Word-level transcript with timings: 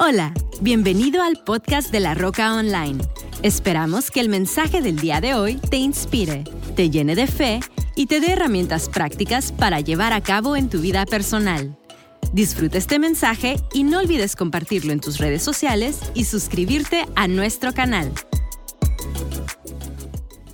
Hola, 0.00 0.32
bienvenido 0.60 1.22
al 1.24 1.38
podcast 1.38 1.90
de 1.90 1.98
La 1.98 2.14
Roca 2.14 2.54
Online. 2.54 3.02
Esperamos 3.42 4.12
que 4.12 4.20
el 4.20 4.28
mensaje 4.28 4.80
del 4.80 5.00
día 5.00 5.20
de 5.20 5.34
hoy 5.34 5.56
te 5.56 5.76
inspire, 5.76 6.44
te 6.76 6.88
llene 6.88 7.16
de 7.16 7.26
fe 7.26 7.58
y 7.96 8.06
te 8.06 8.20
dé 8.20 8.30
herramientas 8.30 8.88
prácticas 8.88 9.50
para 9.50 9.80
llevar 9.80 10.12
a 10.12 10.20
cabo 10.20 10.54
en 10.54 10.68
tu 10.68 10.80
vida 10.80 11.04
personal. 11.04 11.76
Disfruta 12.32 12.78
este 12.78 13.00
mensaje 13.00 13.56
y 13.74 13.82
no 13.82 13.98
olvides 13.98 14.36
compartirlo 14.36 14.92
en 14.92 15.00
tus 15.00 15.18
redes 15.18 15.42
sociales 15.42 15.98
y 16.14 16.26
suscribirte 16.26 17.04
a 17.16 17.26
nuestro 17.26 17.74
canal. 17.74 18.12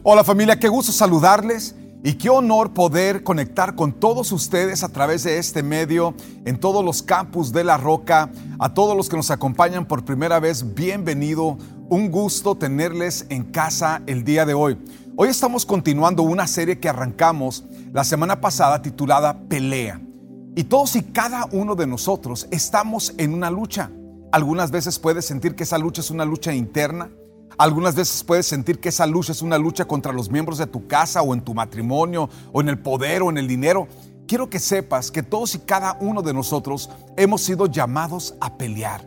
Hola 0.02 0.24
familia, 0.24 0.58
qué 0.58 0.68
gusto 0.68 0.90
saludarles. 0.90 1.74
Y 2.06 2.16
qué 2.16 2.28
honor 2.28 2.74
poder 2.74 3.24
conectar 3.24 3.74
con 3.76 3.94
todos 3.94 4.30
ustedes 4.30 4.84
a 4.84 4.90
través 4.90 5.22
de 5.22 5.38
este 5.38 5.62
medio, 5.62 6.12
en 6.44 6.60
todos 6.60 6.84
los 6.84 7.02
campus 7.02 7.50
de 7.50 7.64
La 7.64 7.78
Roca. 7.78 8.30
A 8.58 8.74
todos 8.74 8.94
los 8.94 9.08
que 9.08 9.16
nos 9.16 9.30
acompañan 9.30 9.86
por 9.86 10.04
primera 10.04 10.38
vez, 10.38 10.74
bienvenido. 10.74 11.56
Un 11.88 12.10
gusto 12.10 12.56
tenerles 12.56 13.24
en 13.30 13.44
casa 13.44 14.02
el 14.06 14.22
día 14.22 14.44
de 14.44 14.52
hoy. 14.52 14.76
Hoy 15.16 15.30
estamos 15.30 15.64
continuando 15.64 16.24
una 16.24 16.46
serie 16.46 16.78
que 16.78 16.90
arrancamos 16.90 17.64
la 17.94 18.04
semana 18.04 18.38
pasada 18.38 18.82
titulada 18.82 19.38
Pelea. 19.48 19.98
Y 20.56 20.64
todos 20.64 20.96
y 20.96 21.04
cada 21.04 21.46
uno 21.52 21.74
de 21.74 21.86
nosotros 21.86 22.46
estamos 22.50 23.14
en 23.16 23.32
una 23.32 23.50
lucha. 23.50 23.90
Algunas 24.30 24.70
veces 24.70 24.98
puedes 24.98 25.24
sentir 25.24 25.54
que 25.54 25.62
esa 25.62 25.78
lucha 25.78 26.02
es 26.02 26.10
una 26.10 26.26
lucha 26.26 26.52
interna 26.52 27.08
algunas 27.58 27.94
veces 27.94 28.24
puedes 28.24 28.46
sentir 28.46 28.80
que 28.80 28.88
esa 28.88 29.06
lucha 29.06 29.32
es 29.32 29.42
una 29.42 29.58
lucha 29.58 29.84
contra 29.84 30.12
los 30.12 30.30
miembros 30.30 30.58
de 30.58 30.66
tu 30.66 30.86
casa 30.86 31.22
o 31.22 31.34
en 31.34 31.42
tu 31.42 31.54
matrimonio 31.54 32.28
o 32.52 32.60
en 32.60 32.68
el 32.68 32.78
poder 32.78 33.22
o 33.22 33.30
en 33.30 33.38
el 33.38 33.46
dinero. 33.46 33.88
Quiero 34.26 34.48
que 34.48 34.58
sepas 34.58 35.10
que 35.10 35.22
todos 35.22 35.54
y 35.54 35.60
cada 35.60 35.98
uno 36.00 36.22
de 36.22 36.32
nosotros 36.32 36.90
hemos 37.16 37.42
sido 37.42 37.66
llamados 37.66 38.34
a 38.40 38.56
pelear. 38.56 39.06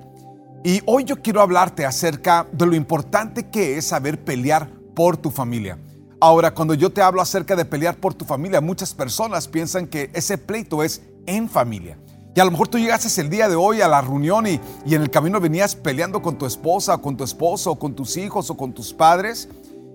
Y 0.63 0.81
hoy 0.85 1.03
yo 1.03 1.21
quiero 1.21 1.41
hablarte 1.41 1.85
acerca 1.85 2.47
de 2.51 2.65
lo 2.65 2.75
importante 2.75 3.49
que 3.49 3.77
es 3.77 3.87
saber 3.87 4.23
pelear 4.23 4.69
por 4.95 5.17
tu 5.17 5.29
familia. 5.29 5.79
Ahora, 6.19 6.53
cuando 6.53 6.73
yo 6.73 6.91
te 6.91 7.01
hablo 7.01 7.21
acerca 7.21 7.55
de 7.55 7.65
pelear 7.65 7.97
por 7.97 8.13
tu 8.13 8.25
familia, 8.25 8.59
muchas 8.59 8.93
personas 8.93 9.47
piensan 9.47 9.87
que 9.87 10.09
ese 10.13 10.37
pleito 10.37 10.83
es 10.83 11.03
en 11.27 11.47
familia. 11.47 11.97
Y 12.37 12.39
a 12.39 12.45
lo 12.45 12.51
mejor 12.51 12.67
tú 12.67 12.77
llegaste 12.77 13.19
el 13.19 13.31
día 13.31 13.49
de 13.49 13.55
hoy 13.55 13.81
a 13.81 13.87
la 13.87 13.99
reunión 13.99 14.45
y, 14.45 14.61
en 14.85 15.01
el 15.01 15.09
camino 15.09 15.39
venías 15.39 15.75
peleando 15.75 16.21
con 16.21 16.37
tu 16.37 16.45
esposa, 16.45 16.93
o 16.93 17.01
con 17.01 17.17
tu 17.17 17.23
esposo, 17.23 17.71
o 17.71 17.79
con 17.79 17.95
tus 17.95 18.15
hijos, 18.15 18.51
o 18.51 18.55
con 18.55 18.73
tus 18.73 18.93
padres. 18.93 19.49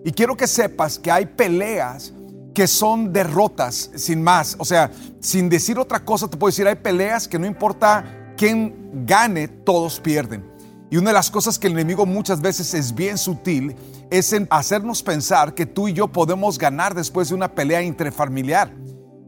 Y 0.04 0.10
quiero 0.10 0.36
que 0.36 0.48
sepas 0.48 0.98
que 0.98 1.12
hay 1.12 1.26
peleas 1.26 2.12
que 2.52 2.66
son 2.66 3.12
derrotas, 3.12 3.92
sin 3.94 4.24
más. 4.24 4.56
O 4.58 4.64
sea, 4.64 4.90
sin 5.20 5.48
decir 5.48 5.78
otra 5.78 6.04
cosa, 6.04 6.26
te 6.26 6.36
puedo 6.36 6.50
decir, 6.50 6.66
hay 6.66 6.74
peleas 6.74 7.28
que 7.28 7.38
no 7.38 7.46
importa 7.46 8.34
quién 8.36 8.90
gane, 9.06 9.46
todos 9.46 10.00
pierden. 10.00 10.44
Y 10.90 10.96
una 10.96 11.10
de 11.10 11.14
las 11.14 11.30
cosas 11.30 11.60
que 11.60 11.68
el 11.68 11.74
enemigo 11.74 12.06
muchas 12.06 12.40
veces 12.40 12.74
es 12.74 12.92
bien 12.92 13.18
sutil 13.18 13.77
es 14.10 14.32
en 14.32 14.48
hacernos 14.50 15.04
pensar 15.04 15.54
que 15.54 15.64
tú 15.64 15.86
y 15.86 15.92
yo 15.92 16.08
podemos 16.08 16.58
ganar 16.58 16.92
después 16.92 17.28
de 17.28 17.36
una 17.36 17.54
pelea 17.54 17.82
intrafamiliar. 17.82 18.72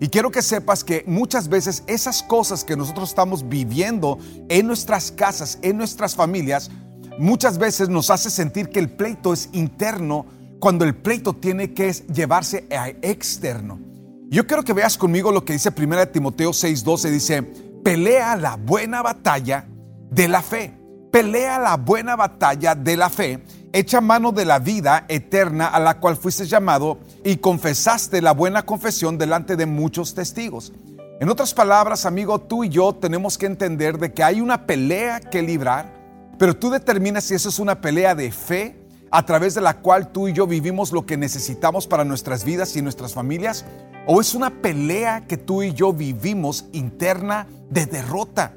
Y 0.04 0.08
quiero 0.08 0.30
que 0.30 0.42
sepas 0.42 0.84
que 0.84 1.02
muchas 1.06 1.48
veces 1.48 1.82
esas 1.86 2.22
cosas 2.22 2.62
que 2.62 2.76
nosotros 2.76 3.08
estamos 3.08 3.48
viviendo 3.48 4.18
en 4.50 4.66
nuestras 4.66 5.10
casas, 5.10 5.58
en 5.62 5.78
nuestras 5.78 6.14
familias, 6.14 6.70
muchas 7.18 7.56
veces 7.56 7.88
nos 7.88 8.10
hace 8.10 8.28
sentir 8.28 8.68
que 8.68 8.80
el 8.80 8.90
pleito 8.90 9.32
es 9.32 9.48
interno 9.52 10.26
cuando 10.60 10.84
el 10.84 10.94
pleito 10.94 11.32
tiene 11.32 11.72
que 11.72 11.90
llevarse 11.90 12.66
a 12.70 12.90
externo. 12.90 13.80
Yo 14.28 14.46
quiero 14.46 14.62
que 14.62 14.74
veas 14.74 14.98
conmigo 14.98 15.32
lo 15.32 15.42
que 15.42 15.54
dice 15.54 15.70
1 15.74 16.08
Timoteo 16.08 16.50
6:12, 16.50 17.10
dice, 17.10 17.42
pelea 17.82 18.36
la 18.36 18.56
buena 18.56 19.00
batalla 19.00 19.66
de 20.10 20.28
la 20.28 20.42
fe, 20.42 20.74
pelea 21.12 21.58
la 21.58 21.78
buena 21.78 22.14
batalla 22.14 22.74
de 22.74 22.98
la 22.98 23.08
fe 23.08 23.42
echa 23.74 24.00
mano 24.00 24.30
de 24.30 24.44
la 24.44 24.60
vida 24.60 25.04
eterna 25.08 25.66
a 25.66 25.80
la 25.80 25.98
cual 25.98 26.16
fuiste 26.16 26.46
llamado 26.46 27.00
y 27.24 27.38
confesaste 27.38 28.22
la 28.22 28.32
buena 28.32 28.64
confesión 28.64 29.18
delante 29.18 29.56
de 29.56 29.66
muchos 29.66 30.14
testigos. 30.14 30.72
En 31.18 31.28
otras 31.28 31.54
palabras, 31.54 32.06
amigo, 32.06 32.38
tú 32.38 32.62
y 32.62 32.68
yo 32.68 32.94
tenemos 32.94 33.36
que 33.36 33.46
entender 33.46 33.98
de 33.98 34.12
que 34.12 34.22
hay 34.22 34.40
una 34.40 34.64
pelea 34.64 35.18
que 35.18 35.42
librar, 35.42 35.92
pero 36.38 36.56
tú 36.56 36.70
determinas 36.70 37.24
si 37.24 37.34
eso 37.34 37.48
es 37.48 37.58
una 37.58 37.80
pelea 37.80 38.14
de 38.14 38.30
fe 38.30 38.76
a 39.10 39.26
través 39.26 39.54
de 39.54 39.60
la 39.60 39.78
cual 39.78 40.12
tú 40.12 40.28
y 40.28 40.32
yo 40.32 40.46
vivimos 40.46 40.92
lo 40.92 41.04
que 41.04 41.16
necesitamos 41.16 41.88
para 41.88 42.04
nuestras 42.04 42.44
vidas 42.44 42.76
y 42.76 42.82
nuestras 42.82 43.12
familias, 43.12 43.64
o 44.06 44.20
es 44.20 44.36
una 44.36 44.50
pelea 44.50 45.24
que 45.26 45.36
tú 45.36 45.64
y 45.64 45.72
yo 45.72 45.92
vivimos 45.92 46.66
interna 46.72 47.48
de 47.70 47.86
derrota. 47.86 48.54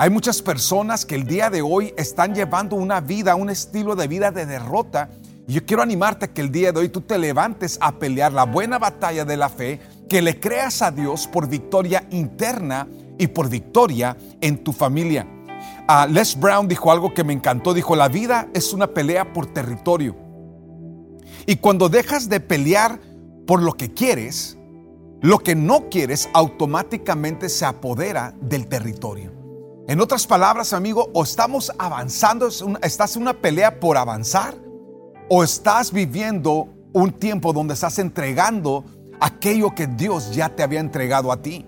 Hay 0.00 0.10
muchas 0.10 0.42
personas 0.42 1.04
que 1.04 1.16
el 1.16 1.26
día 1.26 1.50
de 1.50 1.60
hoy 1.60 1.92
están 1.96 2.32
llevando 2.32 2.76
una 2.76 3.00
vida, 3.00 3.34
un 3.34 3.50
estilo 3.50 3.96
de 3.96 4.06
vida 4.06 4.30
de 4.30 4.46
derrota. 4.46 5.10
Y 5.48 5.54
yo 5.54 5.66
quiero 5.66 5.82
animarte 5.82 6.30
que 6.30 6.40
el 6.40 6.52
día 6.52 6.70
de 6.70 6.78
hoy 6.78 6.88
tú 6.88 7.00
te 7.00 7.18
levantes 7.18 7.78
a 7.80 7.98
pelear 7.98 8.32
la 8.32 8.44
buena 8.44 8.78
batalla 8.78 9.24
de 9.24 9.36
la 9.36 9.48
fe, 9.48 9.80
que 10.08 10.22
le 10.22 10.38
creas 10.38 10.82
a 10.82 10.92
Dios 10.92 11.26
por 11.26 11.48
victoria 11.48 12.06
interna 12.12 12.86
y 13.18 13.26
por 13.26 13.48
victoria 13.48 14.16
en 14.40 14.62
tu 14.62 14.72
familia. 14.72 15.26
Uh, 15.88 16.08
Les 16.12 16.38
Brown 16.38 16.68
dijo 16.68 16.92
algo 16.92 17.12
que 17.12 17.24
me 17.24 17.32
encantó. 17.32 17.74
Dijo, 17.74 17.96
la 17.96 18.06
vida 18.06 18.46
es 18.54 18.72
una 18.72 18.86
pelea 18.86 19.32
por 19.32 19.46
territorio. 19.46 20.14
Y 21.44 21.56
cuando 21.56 21.88
dejas 21.88 22.28
de 22.28 22.38
pelear 22.38 23.00
por 23.48 23.64
lo 23.64 23.72
que 23.72 23.92
quieres, 23.92 24.56
lo 25.22 25.40
que 25.40 25.56
no 25.56 25.88
quieres 25.88 26.28
automáticamente 26.34 27.48
se 27.48 27.64
apodera 27.64 28.32
del 28.40 28.68
territorio. 28.68 29.37
En 29.88 30.02
otras 30.02 30.26
palabras, 30.26 30.74
amigo, 30.74 31.08
o 31.14 31.22
estamos 31.22 31.72
avanzando, 31.78 32.50
estás 32.82 33.16
en 33.16 33.22
una 33.22 33.32
pelea 33.32 33.80
por 33.80 33.96
avanzar, 33.96 34.54
o 35.30 35.42
estás 35.42 35.92
viviendo 35.92 36.68
un 36.92 37.10
tiempo 37.10 37.54
donde 37.54 37.72
estás 37.72 37.98
entregando 37.98 38.84
aquello 39.18 39.74
que 39.74 39.86
Dios 39.86 40.34
ya 40.34 40.50
te 40.50 40.62
había 40.62 40.80
entregado 40.80 41.32
a 41.32 41.40
ti. 41.40 41.64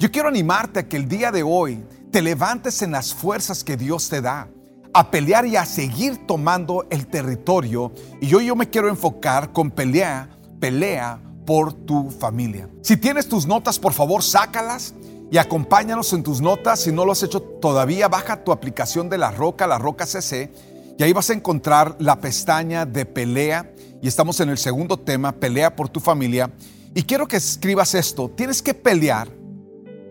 Yo 0.00 0.10
quiero 0.10 0.26
animarte 0.26 0.80
a 0.80 0.88
que 0.88 0.96
el 0.96 1.06
día 1.06 1.30
de 1.30 1.44
hoy 1.44 1.84
te 2.10 2.22
levantes 2.22 2.82
en 2.82 2.90
las 2.90 3.14
fuerzas 3.14 3.62
que 3.62 3.76
Dios 3.76 4.08
te 4.08 4.20
da, 4.20 4.48
a 4.92 5.08
pelear 5.12 5.46
y 5.46 5.54
a 5.54 5.64
seguir 5.64 6.26
tomando 6.26 6.88
el 6.90 7.06
territorio. 7.06 7.92
Y 8.20 8.34
hoy 8.34 8.46
yo 8.46 8.56
me 8.56 8.68
quiero 8.68 8.88
enfocar 8.88 9.52
con 9.52 9.70
pelea, 9.70 10.28
pelea 10.58 11.20
por 11.46 11.72
tu 11.72 12.10
familia. 12.10 12.68
Si 12.82 12.96
tienes 12.96 13.28
tus 13.28 13.46
notas, 13.46 13.78
por 13.78 13.92
favor, 13.92 14.24
sácalas 14.24 14.92
y 15.30 15.38
acompáñanos 15.38 16.12
en 16.12 16.22
tus 16.22 16.40
notas. 16.40 16.80
Si 16.80 16.92
no 16.92 17.04
lo 17.04 17.12
has 17.12 17.22
hecho 17.22 17.40
todavía, 17.40 18.08
baja 18.08 18.42
tu 18.42 18.52
aplicación 18.52 19.08
de 19.08 19.18
La 19.18 19.30
Roca, 19.30 19.66
La 19.66 19.78
Roca 19.78 20.06
CC, 20.06 20.50
y 20.98 21.02
ahí 21.02 21.12
vas 21.12 21.30
a 21.30 21.34
encontrar 21.34 21.96
la 21.98 22.20
pestaña 22.20 22.84
de 22.84 23.06
pelea. 23.06 23.72
Y 24.02 24.08
estamos 24.08 24.40
en 24.40 24.48
el 24.48 24.58
segundo 24.58 24.98
tema, 24.98 25.32
pelea 25.32 25.76
por 25.76 25.88
tu 25.88 26.00
familia. 26.00 26.50
Y 26.94 27.04
quiero 27.04 27.28
que 27.28 27.36
escribas 27.36 27.94
esto, 27.94 28.30
tienes 28.30 28.60
que 28.60 28.74
pelear 28.74 29.28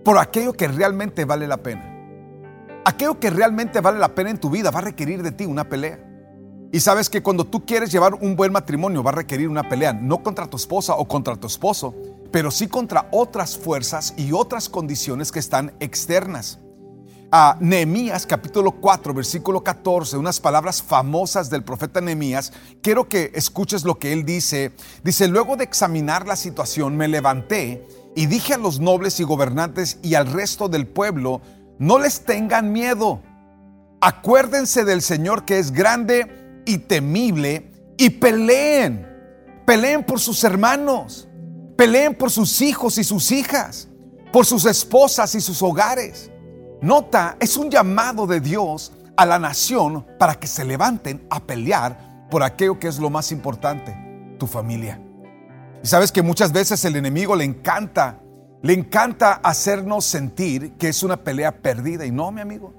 por 0.04 0.18
aquello 0.18 0.54
que 0.54 0.68
realmente 0.68 1.26
vale 1.26 1.48
la 1.48 1.58
pena. 1.58 1.86
Aquello 2.86 3.20
que 3.20 3.30
realmente 3.30 3.82
vale 3.82 4.00
la 4.00 4.16
pena 4.16 4.30
en 4.30 4.40
tu 4.40 4.50
vida 4.50 4.72
va 4.72 4.80
a 4.80 4.84
requerir 4.84 5.22
de 5.22 5.32
ti 5.32 5.46
una 5.46 5.68
pelea. 5.68 6.00
Y 6.72 6.80
sabes 6.80 7.10
que 7.10 7.22
cuando 7.22 7.46
tú 7.46 7.66
quieres 7.66 7.92
llevar 7.92 8.14
un 8.14 8.36
buen 8.36 8.52
matrimonio 8.52 9.04
va 9.04 9.12
a 9.12 9.16
requerir 9.16 9.50
una 9.50 9.68
pelea, 9.68 9.92
no 9.92 10.24
contra 10.24 10.48
tu 10.48 10.56
esposa 10.56 10.96
o 10.96 11.08
contra 11.08 11.36
tu 11.36 11.48
esposo, 11.48 11.94
pero 12.32 12.52
sí 12.52 12.68
contra 12.68 13.08
otras 13.12 13.58
fuerzas 13.58 14.14
y 14.18 14.32
otras 14.32 14.70
condiciones 14.70 15.32
que 15.32 15.40
están 15.40 15.74
externas. 15.80 16.60
A 17.32 17.58
Nehemías 17.60 18.26
capítulo 18.26 18.72
4 18.72 19.14
versículo 19.14 19.64
14, 19.64 20.18
unas 20.18 20.40
palabras 20.40 20.82
famosas 20.82 21.52
del 21.52 21.64
profeta 21.64 22.02
Nehemías, 22.02 22.52
quiero 22.82 23.08
que 23.08 23.32
escuches 23.36 23.84
lo 23.84 24.00
que 24.00 24.14
él 24.14 24.26
dice. 24.26 24.72
Dice, 25.04 25.28
luego 25.28 25.56
de 25.56 25.64
examinar 25.64 26.28
la 26.28 26.36
situación 26.36 26.98
me 26.98 27.08
levanté 27.08 27.88
y 28.16 28.26
dije 28.26 28.56
a 28.56 28.58
los 28.58 28.80
nobles 28.80 29.20
y 29.20 29.24
gobernantes 29.24 30.00
y 30.02 30.16
al 30.16 30.26
resto 30.26 30.70
del 30.70 30.88
pueblo, 30.88 31.42
no 31.78 32.00
les 32.00 32.26
tengan 32.26 32.74
miedo, 32.74 33.22
acuérdense 34.02 34.84
del 34.84 35.04
Señor 35.04 35.46
que 35.46 35.60
es 35.60 35.72
grande 35.72 36.62
y 36.66 36.80
temible 36.80 37.72
y 37.96 38.10
peleen, 38.10 39.08
peleen 39.68 40.04
por 40.04 40.20
sus 40.20 40.44
hermanos 40.44 41.29
Peleen 41.80 42.14
por 42.14 42.30
sus 42.30 42.60
hijos 42.60 42.98
y 42.98 43.06
sus 43.06 43.32
hijas, 43.32 43.88
por 44.34 44.46
sus 44.46 44.66
esposas 44.66 45.34
y 45.36 45.40
sus 45.40 45.64
hogares. 45.64 46.30
Nota, 46.82 47.38
es 47.40 47.56
un 47.56 47.72
llamado 47.72 48.28
de 48.28 48.42
Dios 48.42 48.92
a 49.16 49.26
la 49.26 49.40
nación 49.40 50.06
para 50.20 50.36
que 50.36 50.46
se 50.46 50.66
levanten 50.66 51.26
a 51.30 51.40
pelear 51.40 52.28
por 52.30 52.44
aquello 52.44 52.78
que 52.78 52.90
es 52.90 53.00
lo 53.00 53.10
más 53.10 53.32
importante, 53.32 53.96
tu 54.38 54.46
familia. 54.46 55.02
Y 55.82 55.88
sabes 55.88 56.12
que 56.12 56.22
muchas 56.22 56.52
veces 56.52 56.84
el 56.84 56.98
enemigo 56.98 57.34
le 57.34 57.46
encanta, 57.46 58.20
le 58.62 58.74
encanta 58.74 59.36
hacernos 59.36 60.04
sentir 60.04 60.74
que 60.74 60.90
es 60.90 61.02
una 61.02 61.16
pelea 61.16 61.62
perdida. 61.62 62.06
Y 62.06 62.12
no, 62.12 62.30
mi 62.30 62.42
amigo. 62.42 62.74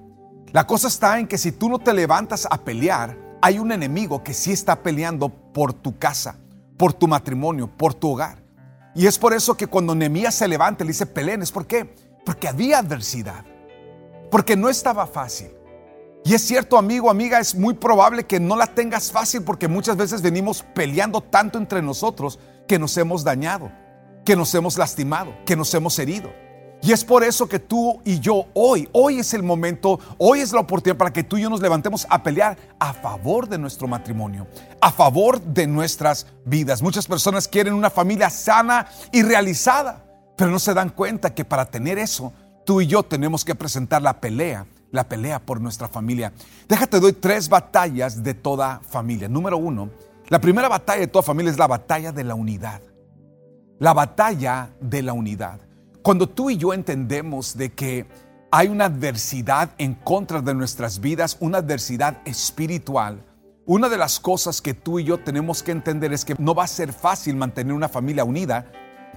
La 0.53 0.67
cosa 0.67 0.89
está 0.89 1.19
en 1.19 1.27
que 1.27 1.39
si 1.39 1.53
tú 1.53 1.71
no 1.71 1.79
te 1.79 1.95
levantas 1.95 2.47
a 2.51 2.59
pelear, 2.59 3.17
hay 3.41 3.59
un 3.59 3.73
enemigo 3.73 4.23
que 4.23 4.35
sí 4.35 4.53
está 4.53 4.83
peleando 4.83 5.31
por 5.31 5.73
tu 5.73 5.99
casa, 5.99 6.37
por 6.77 6.93
tu 6.93 7.09
matrimonio, 7.09 7.67
por 7.67 7.95
tu 7.95 8.11
hogar. 8.11 8.50
Y 8.95 9.07
es 9.07 9.19
por 9.19 9.33
eso 9.33 9.57
que 9.57 9.67
cuando 9.67 9.95
Nehemías 9.95 10.35
se 10.35 10.49
levanta, 10.49 10.85
le 10.85 10.89
dice 10.89 11.07
peleen. 11.07 11.43
¿Es 11.43 11.53
por 11.53 11.67
qué? 11.67 11.95
Porque 12.25 12.49
había 12.49 12.79
adversidad. 12.79 13.45
Porque 14.31 14.57
no 14.57 14.69
estaba 14.69 15.07
fácil. 15.07 15.51
Y 16.25 16.35
es 16.35 16.43
cierto, 16.43 16.77
amigo, 16.77 17.11
amiga, 17.11 17.41
es 17.41 17.55
muy 17.55 17.75
probable 17.75 18.25
que 18.25 18.41
no 18.41 18.57
la 18.57 18.67
tengas 18.67 19.11
fácil 19.11 19.43
porque 19.43 19.69
muchas 19.69 19.97
veces 19.97 20.21
venimos 20.21 20.63
peleando 20.75 21.23
tanto 21.23 21.59
entre 21.59 21.81
nosotros 21.81 22.39
que 22.69 22.79
nos 22.79 22.97
hemos 22.99 23.25
dañado, 23.25 23.73
que 24.25 24.37
nos 24.37 24.55
hemos 24.55 24.77
lastimado, 24.77 25.35
que 25.47 25.57
nos 25.57 25.73
hemos 25.73 25.99
herido. 25.99 26.31
Y 26.83 26.93
es 26.93 27.05
por 27.05 27.23
eso 27.23 27.47
que 27.47 27.59
tú 27.59 28.01
y 28.05 28.21
yo 28.21 28.47
hoy, 28.55 28.89
hoy 28.93 29.19
es 29.19 29.35
el 29.35 29.43
momento, 29.43 30.01
hoy 30.17 30.41
es 30.41 30.53
la 30.53 30.61
oportunidad 30.61 30.97
para 30.97 31.13
que 31.13 31.23
tú 31.23 31.37
y 31.37 31.43
yo 31.43 31.51
nos 31.51 31.61
levantemos 31.61 32.07
a 32.09 32.23
pelear 32.23 32.57
a 32.79 32.95
favor 32.95 33.49
de 33.49 33.59
nuestro 33.59 33.87
matrimonio, 33.87 34.47
a 34.81 34.91
favor 34.91 35.43
de 35.43 35.67
nuestras 35.67 36.27
vidas. 36.45 36.81
Muchas 36.81 37.07
personas 37.07 37.49
quieren 37.49 37.75
una 37.75 37.91
familia 37.91 38.31
sana 38.31 38.87
y 39.13 39.23
realizada, 39.23 40.05
pero 40.39 40.51
no 40.51 40.59
se 40.59 40.73
dan 40.73 40.89
cuenta 40.89 41.35
que 41.35 41.45
para 41.45 41.67
tener 41.67 41.99
eso, 41.99 42.33
tú 42.65 42.81
y 42.81 42.87
yo 42.87 43.03
tenemos 43.03 43.45
que 43.45 43.55
presentar 43.55 44.01
la 44.01 44.19
pelea, 44.19 44.67
la 44.91 45.07
pelea 45.07 45.39
por 45.39 45.61
nuestra 45.61 45.87
familia. 45.87 46.33
Déjate, 46.67 46.99
doy 46.99 47.13
tres 47.13 47.51
batallas 47.51 48.23
de 48.23 48.33
toda 48.33 48.81
familia. 48.89 49.29
Número 49.29 49.59
uno, 49.59 49.91
la 50.29 50.41
primera 50.41 50.69
batalla 50.69 51.01
de 51.01 51.09
toda 51.09 51.23
familia 51.23 51.53
es 51.53 51.59
la 51.59 51.67
batalla 51.67 52.11
de 52.11 52.25
la 52.25 52.35
unidad. 52.35 52.81
La 53.79 53.93
batalla 53.93 54.71
de 54.81 55.03
la 55.03 55.13
unidad. 55.13 55.61
Cuando 56.03 56.27
tú 56.27 56.49
y 56.49 56.57
yo 56.57 56.73
entendemos 56.73 57.59
de 57.59 57.73
que 57.73 58.07
hay 58.51 58.69
una 58.69 58.87
adversidad 58.87 59.71
en 59.77 59.95
contra 59.95 60.41
de 60.41 60.55
nuestras 60.55 60.99
vidas, 61.01 61.37
una 61.41 61.59
adversidad 61.59 62.23
espiritual, 62.25 63.23
una 63.67 63.91
de 63.91 63.99
las 63.99 64.19
cosas 64.19 64.63
que 64.63 64.73
tú 64.73 64.99
y 64.99 65.05
yo 65.05 65.19
tenemos 65.19 65.63
que 65.63 65.73
entender 65.73 66.15
es 66.15 66.25
que 66.25 66.35
no 66.39 66.55
va 66.55 66.65
a 66.65 66.69
ser 66.69 66.95
fácil 66.95 67.37
mantener 67.37 67.75
una 67.75 67.91
familia 67.91 68.25
unida, 68.25 68.73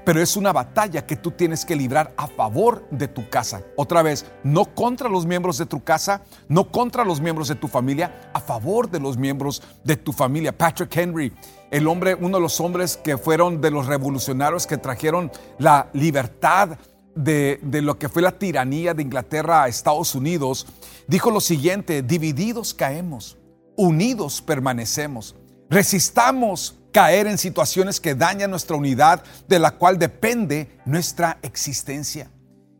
pero 0.06 0.22
es 0.22 0.36
una 0.36 0.52
batalla 0.52 1.06
que 1.06 1.16
tú 1.16 1.32
tienes 1.32 1.66
que 1.66 1.76
librar 1.76 2.14
a 2.18 2.28
favor 2.28 2.88
de 2.92 3.08
tu 3.08 3.30
casa. 3.30 3.64
Otra 3.78 4.02
vez, 4.02 4.26
no 4.44 4.66
contra 4.66 5.10
los 5.10 5.26
miembros 5.26 5.58
de 5.58 5.66
tu 5.66 5.84
casa, 5.84 6.24
no 6.48 6.72
contra 6.72 7.06
los 7.06 7.22
miembros 7.22 7.48
de 7.48 7.56
tu 7.56 7.68
familia, 7.68 8.30
a 8.34 8.40
favor 8.40 8.90
de 8.90 9.00
los 9.00 9.18
miembros 9.18 9.64
de 9.84 9.96
tu 9.96 10.12
familia. 10.12 10.58
Patrick 10.58 10.96
Henry, 10.96 11.34
el 11.72 11.88
hombre, 11.88 12.16
uno 12.16 12.38
de 12.38 12.42
los 12.42 12.60
hombres 12.60 12.98
que 12.98 13.18
fueron 13.18 13.62
de 13.62 13.72
los 13.72 13.88
revolucionarios 13.88 14.68
que 14.68 14.78
trajeron 14.78 15.32
la 15.58 15.90
libertad 15.94 16.78
de, 17.16 17.60
de, 17.62 17.82
lo 17.82 17.98
que 17.98 18.10
fue 18.10 18.22
la 18.22 18.38
tiranía 18.38 18.94
de 18.94 19.04
Inglaterra 19.04 19.64
a 19.64 19.68
Estados 19.68 20.16
Unidos, 20.16 20.66
dijo 21.08 21.32
lo 21.32 21.40
siguiente, 21.40 22.02
divididos 22.02 22.74
caemos, 22.74 23.38
unidos 23.78 24.42
permanecemos, 24.42 25.36
resistamos 25.70 26.83
caer 26.94 27.28
en 27.28 27.38
situaciones 27.38 28.00
que 28.00 28.16
dañan 28.16 28.52
nuestra 28.52 28.78
unidad, 28.78 29.24
de 29.50 29.60
la 29.60 29.72
cual 29.72 30.00
depende 30.00 30.80
nuestra 30.86 31.40
existencia. 31.42 32.30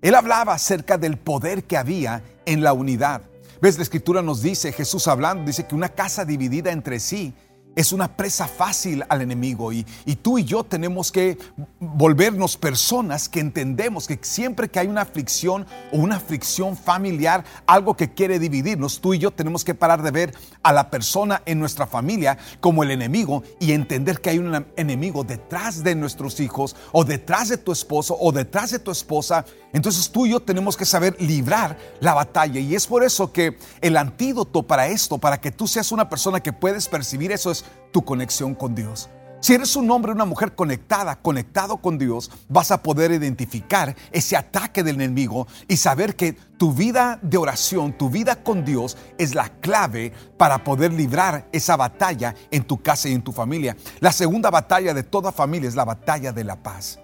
Él 0.02 0.16
hablaba 0.16 0.54
acerca 0.54 0.98
del 0.98 1.18
poder 1.18 1.66
que 1.66 1.76
había 1.76 2.24
en 2.46 2.64
la 2.64 2.72
unidad. 2.72 3.24
¿Ves? 3.62 3.78
La 3.78 3.84
escritura 3.84 4.22
nos 4.22 4.42
dice, 4.42 4.72
Jesús 4.72 5.08
hablando, 5.08 5.46
dice 5.46 5.66
que 5.66 5.76
una 5.76 5.90
casa 5.90 6.24
dividida 6.26 6.72
entre 6.72 7.00
sí 7.00 7.34
es 7.76 7.92
una 7.92 8.16
presa 8.16 8.48
fácil 8.48 9.04
al 9.10 9.22
enemigo 9.22 9.72
y, 9.72 9.86
tú 10.22 10.38
y 10.38 10.44
yo 10.44 10.64
tenemos 10.64 11.12
que 11.12 11.38
volvernos 11.80 12.56
personas 12.56 13.28
que 13.28 13.40
entendemos 13.40 14.08
que 14.08 14.20
siempre 14.22 14.70
que 14.70 14.80
hay 14.80 14.88
una 14.88 15.02
aflicción 15.02 15.66
o 15.92 15.98
una 15.98 16.18
aflicción 16.18 16.78
familiar, 16.78 17.44
algo 17.66 17.96
que 17.96 18.14
quiere 18.14 18.40
dividirnos, 18.40 19.02
tú 19.02 19.14
y 19.14 19.20
yo 19.20 19.32
tenemos 19.32 19.64
que 19.64 19.76
parar 19.76 20.02
de 20.02 20.12
ver 20.12 20.36
a 20.62 20.72
la 20.72 20.90
persona 20.90 21.42
en 21.46 21.60
nuestra 21.60 21.88
familia 21.88 22.38
como 22.60 22.84
el 22.84 22.92
enemigo 22.92 23.44
y 23.60 23.72
entender 23.72 24.22
que 24.22 24.30
hay 24.30 24.40
un 24.40 24.66
enemigo 24.78 25.24
detrás 25.24 25.84
de 25.84 25.96
nuestros 25.96 26.40
hijos 26.40 26.76
o 26.92 27.04
detrás 27.04 27.50
de 27.50 27.58
tu 27.58 27.72
esposo 27.72 28.16
o 28.20 28.32
detrás 28.32 28.72
de 28.72 28.80
tu 28.80 28.92
esposa. 28.92 29.46
Entonces 29.74 30.10
tú 30.12 30.26
y 30.26 30.32
yo 30.32 30.40
tenemos 30.40 30.78
que 30.78 30.86
saber 30.86 31.16
librar 31.20 31.78
la 32.00 32.14
batalla 32.14 32.60
y 32.60 32.76
es 32.76 32.86
por 32.86 33.04
eso 33.04 33.32
que 33.32 33.58
el 33.82 33.98
antídoto 33.98 34.64
para 34.64 34.88
esto, 34.88 35.18
para 35.18 35.42
que 35.42 35.52
tú 35.52 35.68
seas 35.68 35.92
una 35.92 36.10
persona 36.10 36.42
que 36.42 36.54
puedes 36.54 36.88
percibir 36.88 37.32
eso 37.32 37.52
es 37.52 37.63
tu 37.92 38.04
conexión 38.04 38.56
con 38.56 38.76
Dios. 38.76 39.10
Si 39.44 39.54
eres 39.54 39.76
un 39.76 39.92
hombre 39.92 40.14
o 40.14 40.16
una 40.16 40.24
mujer 40.24 40.56
conectada, 40.56 41.18
conectado 41.18 41.76
con 41.76 41.98
Dios, 41.98 42.32
vas 42.48 42.72
a 42.72 42.82
poder 42.82 43.12
identificar 43.12 43.94
ese 44.14 44.38
ataque 44.38 44.84
del 44.84 44.96
enemigo 44.96 45.48
y 45.68 45.76
saber 45.76 46.16
que 46.16 46.32
tu 46.32 46.72
vida 46.72 47.20
de 47.22 47.36
oración, 47.36 47.92
tu 47.98 48.10
vida 48.10 48.42
con 48.42 48.64
Dios 48.64 48.96
es 49.18 49.36
la 49.36 49.50
clave 49.60 50.14
para 50.38 50.64
poder 50.64 50.94
librar 50.94 51.50
esa 51.52 51.76
batalla 51.76 52.34
en 52.52 52.64
tu 52.64 52.82
casa 52.82 53.10
y 53.10 53.12
en 53.12 53.22
tu 53.22 53.34
familia. 53.34 53.76
La 54.00 54.14
segunda 54.14 54.50
batalla 54.50 54.94
de 54.94 55.04
toda 55.04 55.34
familia 55.34 55.68
es 55.68 55.76
la 55.76 55.84
batalla 55.84 56.32
de 56.32 56.46
la 56.46 56.64
paz. 56.64 57.03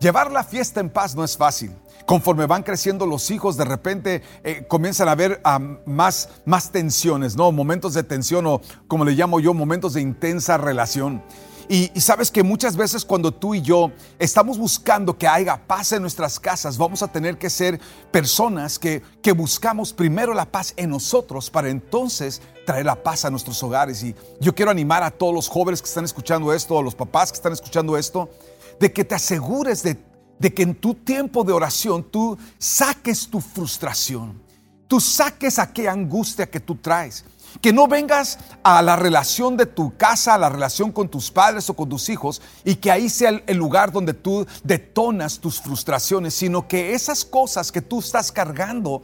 Llevar 0.00 0.30
la 0.30 0.44
fiesta 0.44 0.80
en 0.80 0.90
paz 0.90 1.14
no 1.14 1.24
es 1.24 1.36
fácil. 1.36 1.74
Conforme 2.04 2.46
van 2.46 2.62
creciendo 2.62 3.06
los 3.06 3.30
hijos, 3.30 3.56
de 3.56 3.64
repente 3.64 4.22
eh, 4.44 4.64
comienzan 4.68 5.08
a 5.08 5.12
haber 5.12 5.40
más, 5.86 6.28
más 6.44 6.70
tensiones, 6.70 7.34
¿no? 7.34 7.50
Momentos 7.50 7.94
de 7.94 8.04
tensión 8.04 8.46
o, 8.46 8.60
como 8.86 9.04
le 9.04 9.12
llamo 9.12 9.40
yo, 9.40 9.54
momentos 9.54 9.94
de 9.94 10.02
intensa 10.02 10.56
relación. 10.56 11.22
Y, 11.68 11.90
sabes 12.00 12.30
que 12.30 12.44
muchas 12.44 12.76
veces 12.76 13.04
cuando 13.04 13.32
tú 13.32 13.54
y 13.54 13.60
yo 13.60 13.90
estamos 14.20 14.56
buscando 14.56 15.18
que 15.18 15.26
haya 15.26 15.66
paz 15.66 15.90
en 15.92 16.02
nuestras 16.02 16.38
casas, 16.38 16.78
vamos 16.78 17.02
a 17.02 17.08
tener 17.08 17.38
que 17.38 17.50
ser 17.50 17.80
personas 18.12 18.78
que, 18.78 19.02
que 19.20 19.32
buscamos 19.32 19.92
primero 19.92 20.32
la 20.32 20.44
paz 20.44 20.74
en 20.76 20.90
nosotros 20.90 21.50
para 21.50 21.68
entonces 21.68 22.40
traer 22.66 22.86
la 22.86 23.02
paz 23.02 23.24
a 23.24 23.30
nuestros 23.30 23.60
hogares. 23.64 24.04
Y 24.04 24.14
yo 24.40 24.54
quiero 24.54 24.70
animar 24.70 25.02
a 25.02 25.10
todos 25.10 25.34
los 25.34 25.48
jóvenes 25.48 25.82
que 25.82 25.88
están 25.88 26.04
escuchando 26.04 26.52
esto, 26.52 26.78
a 26.78 26.82
los 26.82 26.94
papás 26.94 27.32
que 27.32 27.36
están 27.36 27.52
escuchando 27.52 27.96
esto, 27.96 28.30
de 28.78 28.92
que 28.92 29.04
te 29.04 29.14
asegures 29.14 29.82
de, 29.82 30.54
que 30.54 30.62
en 30.62 30.74
tu 30.74 30.94
tiempo 30.94 31.44
de 31.44 31.52
oración 31.52 32.04
tú 32.04 32.36
saques 32.58 33.28
tu 33.28 33.40
frustración, 33.40 34.40
tú 34.88 35.00
saques 35.00 35.58
aquella 35.58 35.92
angustia 35.92 36.48
que 36.50 36.60
tú 36.60 36.76
traes. 36.76 37.24
Que 37.62 37.72
no 37.72 37.88
vengas 37.88 38.38
a 38.62 38.82
la 38.82 38.96
relación 38.96 39.56
de 39.56 39.64
tu 39.64 39.96
casa, 39.96 40.34
a 40.34 40.38
la 40.38 40.50
relación 40.50 40.92
con 40.92 41.08
tus 41.08 41.30
padres 41.30 41.70
o 41.70 41.74
con 41.74 41.88
tus 41.88 42.10
hijos 42.10 42.42
y 42.64 42.74
que 42.74 42.90
ahí 42.90 43.08
sea 43.08 43.42
el, 43.46 43.56
lugar 43.56 43.92
donde 43.92 44.12
tú 44.12 44.46
detonas 44.62 45.38
tus 45.38 45.62
frustraciones, 45.62 46.34
sino 46.34 46.68
que 46.68 46.92
esas 46.92 47.24
cosas 47.24 47.72
que 47.72 47.80
tú 47.80 48.00
estás 48.00 48.30
cargando 48.30 49.00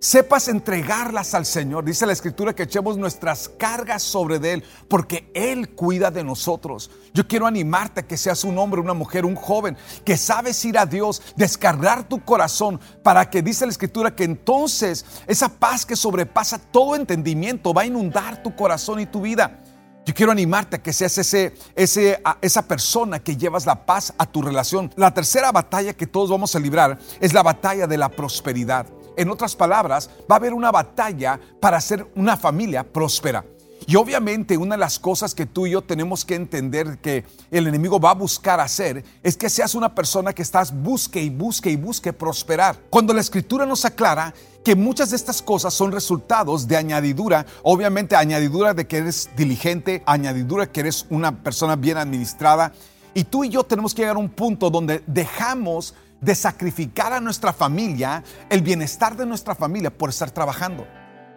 sepas 0.00 0.48
entregarlas 0.48 1.34
al 1.34 1.44
Señor. 1.44 1.84
Dice 1.84 2.06
la 2.06 2.12
Escritura 2.12 2.54
que 2.54 2.64
echemos 2.64 2.96
nuestras 2.96 3.48
cargas 3.48 4.02
sobre 4.02 4.36
Él, 4.52 4.64
porque 4.88 5.30
Él 5.34 5.70
cuida 5.70 6.10
de 6.10 6.24
nosotros. 6.24 6.90
Yo 7.12 7.26
quiero 7.26 7.46
animarte 7.46 8.00
a 8.00 8.06
que 8.06 8.16
seas 8.16 8.44
un 8.44 8.58
hombre, 8.58 8.80
una 8.80 8.94
mujer, 8.94 9.24
un 9.24 9.36
joven, 9.36 9.76
que 10.04 10.16
sabes 10.16 10.64
ir 10.64 10.78
a 10.78 10.86
Dios, 10.86 11.22
descargar 11.36 12.08
tu 12.08 12.24
corazón, 12.24 12.80
para 13.02 13.28
que 13.28 13.42
dice 13.42 13.66
la 13.66 13.72
Escritura 13.72 14.14
que 14.14 14.24
entonces 14.24 15.04
esa 15.26 15.48
paz 15.48 15.84
que 15.84 15.96
sobrepasa 15.96 16.58
todo 16.58 16.96
entendimiento 16.96 17.74
va 17.74 17.82
a 17.82 17.86
inundar 17.86 18.42
tu 18.42 18.54
corazón 18.54 19.00
y 19.00 19.06
tu 19.06 19.22
vida. 19.22 19.62
Yo 20.06 20.14
quiero 20.14 20.32
animarte 20.32 20.76
a 20.76 20.82
que 20.82 20.94
seas 20.94 21.18
ese, 21.18 21.54
ese, 21.76 22.22
esa 22.40 22.66
persona 22.66 23.18
que 23.18 23.36
llevas 23.36 23.66
la 23.66 23.84
paz 23.84 24.14
a 24.16 24.24
tu 24.24 24.40
relación. 24.40 24.90
La 24.96 25.12
tercera 25.12 25.52
batalla 25.52 25.92
que 25.92 26.06
todos 26.06 26.30
vamos 26.30 26.54
a 26.56 26.58
librar 26.58 26.98
es 27.20 27.34
la 27.34 27.42
batalla 27.42 27.86
de 27.86 27.98
la 27.98 28.08
prosperidad. 28.08 28.86
En 29.18 29.30
otras 29.30 29.56
palabras, 29.56 30.08
va 30.30 30.36
a 30.36 30.38
haber 30.38 30.54
una 30.54 30.70
batalla 30.70 31.40
para 31.60 31.80
ser 31.80 32.06
una 32.14 32.36
familia 32.36 32.84
próspera. 32.84 33.44
Y 33.84 33.96
obviamente 33.96 34.56
una 34.56 34.76
de 34.76 34.80
las 34.80 35.00
cosas 35.00 35.34
que 35.34 35.44
tú 35.44 35.66
y 35.66 35.72
yo 35.72 35.82
tenemos 35.82 36.24
que 36.24 36.36
entender 36.36 36.98
que 36.98 37.24
el 37.50 37.66
enemigo 37.66 37.98
va 37.98 38.12
a 38.12 38.14
buscar 38.14 38.60
hacer 38.60 39.04
es 39.24 39.36
que 39.36 39.50
seas 39.50 39.74
una 39.74 39.92
persona 39.92 40.32
que 40.32 40.42
estás 40.42 40.72
busque 40.72 41.20
y 41.20 41.30
busque 41.30 41.68
y 41.68 41.74
busque 41.74 42.12
prosperar. 42.12 42.78
Cuando 42.90 43.12
la 43.12 43.20
escritura 43.20 43.66
nos 43.66 43.84
aclara 43.84 44.32
que 44.62 44.76
muchas 44.76 45.10
de 45.10 45.16
estas 45.16 45.42
cosas 45.42 45.74
son 45.74 45.90
resultados 45.90 46.68
de 46.68 46.76
añadidura, 46.76 47.44
obviamente 47.64 48.14
añadidura 48.14 48.72
de 48.72 48.86
que 48.86 48.98
eres 48.98 49.30
diligente, 49.36 50.04
añadidura 50.06 50.70
que 50.70 50.80
eres 50.80 51.06
una 51.10 51.42
persona 51.42 51.74
bien 51.74 51.96
administrada. 51.96 52.72
Y 53.14 53.24
tú 53.24 53.42
y 53.42 53.48
yo 53.48 53.64
tenemos 53.64 53.94
que 53.94 54.02
llegar 54.02 54.16
a 54.16 54.20
un 54.20 54.28
punto 54.28 54.70
donde 54.70 55.02
dejamos 55.08 55.94
de 56.20 56.34
sacrificar 56.34 57.12
a 57.12 57.20
nuestra 57.20 57.52
familia, 57.52 58.22
el 58.50 58.62
bienestar 58.62 59.16
de 59.16 59.26
nuestra 59.26 59.54
familia 59.54 59.90
por 59.90 60.10
estar 60.10 60.30
trabajando. 60.30 60.86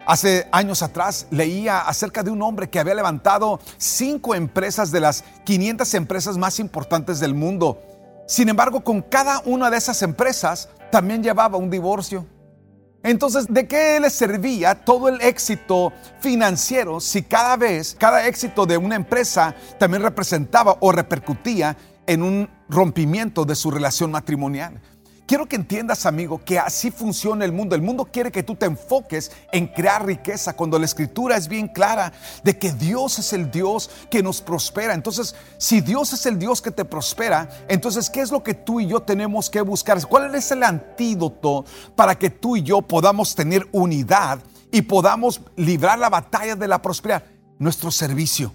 Hace 0.04 0.48
años 0.50 0.82
atrás 0.82 1.28
leía 1.30 1.80
acerca 1.80 2.24
de 2.24 2.30
un 2.30 2.42
hombre 2.42 2.68
que 2.68 2.80
había 2.80 2.94
levantado 2.94 3.60
cinco 3.76 4.34
empresas 4.34 4.90
de 4.90 5.00
las 5.00 5.22
500 5.44 5.94
empresas 5.94 6.36
más 6.36 6.58
importantes 6.58 7.20
del 7.20 7.34
mundo. 7.34 7.80
Sin 8.26 8.48
embargo, 8.48 8.82
con 8.82 9.02
cada 9.02 9.40
una 9.44 9.70
de 9.70 9.76
esas 9.76 10.02
empresas 10.02 10.68
también 10.90 11.22
llevaba 11.22 11.56
un 11.56 11.70
divorcio. 11.70 12.26
Entonces, 13.04 13.46
¿de 13.48 13.66
qué 13.66 13.98
le 14.00 14.10
servía 14.10 14.76
todo 14.76 15.08
el 15.08 15.20
éxito 15.20 15.92
financiero 16.20 17.00
si 17.00 17.22
cada 17.22 17.56
vez, 17.56 17.96
cada 17.98 18.26
éxito 18.26 18.64
de 18.64 18.76
una 18.76 18.94
empresa 18.94 19.54
también 19.78 20.02
representaba 20.02 20.76
o 20.80 20.92
repercutía 20.92 21.76
en 22.06 22.22
un 22.22 22.50
rompimiento 22.68 23.44
de 23.44 23.54
su 23.54 23.70
relación 23.70 24.10
matrimonial. 24.10 24.80
Quiero 25.32 25.46
que 25.46 25.56
entiendas, 25.56 26.04
amigo, 26.04 26.44
que 26.44 26.58
así 26.58 26.90
funciona 26.90 27.44
el 27.44 27.52
mundo. 27.52 27.74
El 27.74 27.80
mundo 27.80 28.04
quiere 28.04 28.30
que 28.30 28.42
tú 28.42 28.54
te 28.54 28.66
enfoques 28.66 29.30
en 29.50 29.68
crear 29.68 30.04
riqueza 30.04 30.54
cuando 30.54 30.78
la 30.78 30.84
escritura 30.84 31.36
es 31.36 31.48
bien 31.48 31.68
clara 31.68 32.12
de 32.44 32.58
que 32.58 32.72
Dios 32.72 33.18
es 33.18 33.32
el 33.32 33.50
Dios 33.50 33.88
que 34.10 34.22
nos 34.22 34.42
prospera. 34.42 34.92
Entonces, 34.92 35.34
si 35.56 35.80
Dios 35.80 36.12
es 36.12 36.26
el 36.26 36.38
Dios 36.38 36.60
que 36.60 36.70
te 36.70 36.84
prospera, 36.84 37.48
entonces, 37.68 38.10
¿qué 38.10 38.20
es 38.20 38.30
lo 38.30 38.42
que 38.42 38.52
tú 38.52 38.80
y 38.80 38.88
yo 38.88 39.00
tenemos 39.00 39.48
que 39.48 39.62
buscar? 39.62 40.04
¿Cuál 40.06 40.34
es 40.34 40.50
el 40.50 40.64
antídoto 40.64 41.64
para 41.94 42.18
que 42.18 42.28
tú 42.28 42.56
y 42.56 42.62
yo 42.62 42.82
podamos 42.82 43.34
tener 43.34 43.66
unidad 43.72 44.40
y 44.70 44.82
podamos 44.82 45.40
librar 45.56 45.98
la 45.98 46.10
batalla 46.10 46.56
de 46.56 46.68
la 46.68 46.82
prosperidad? 46.82 47.22
Nuestro 47.58 47.90
servicio. 47.90 48.52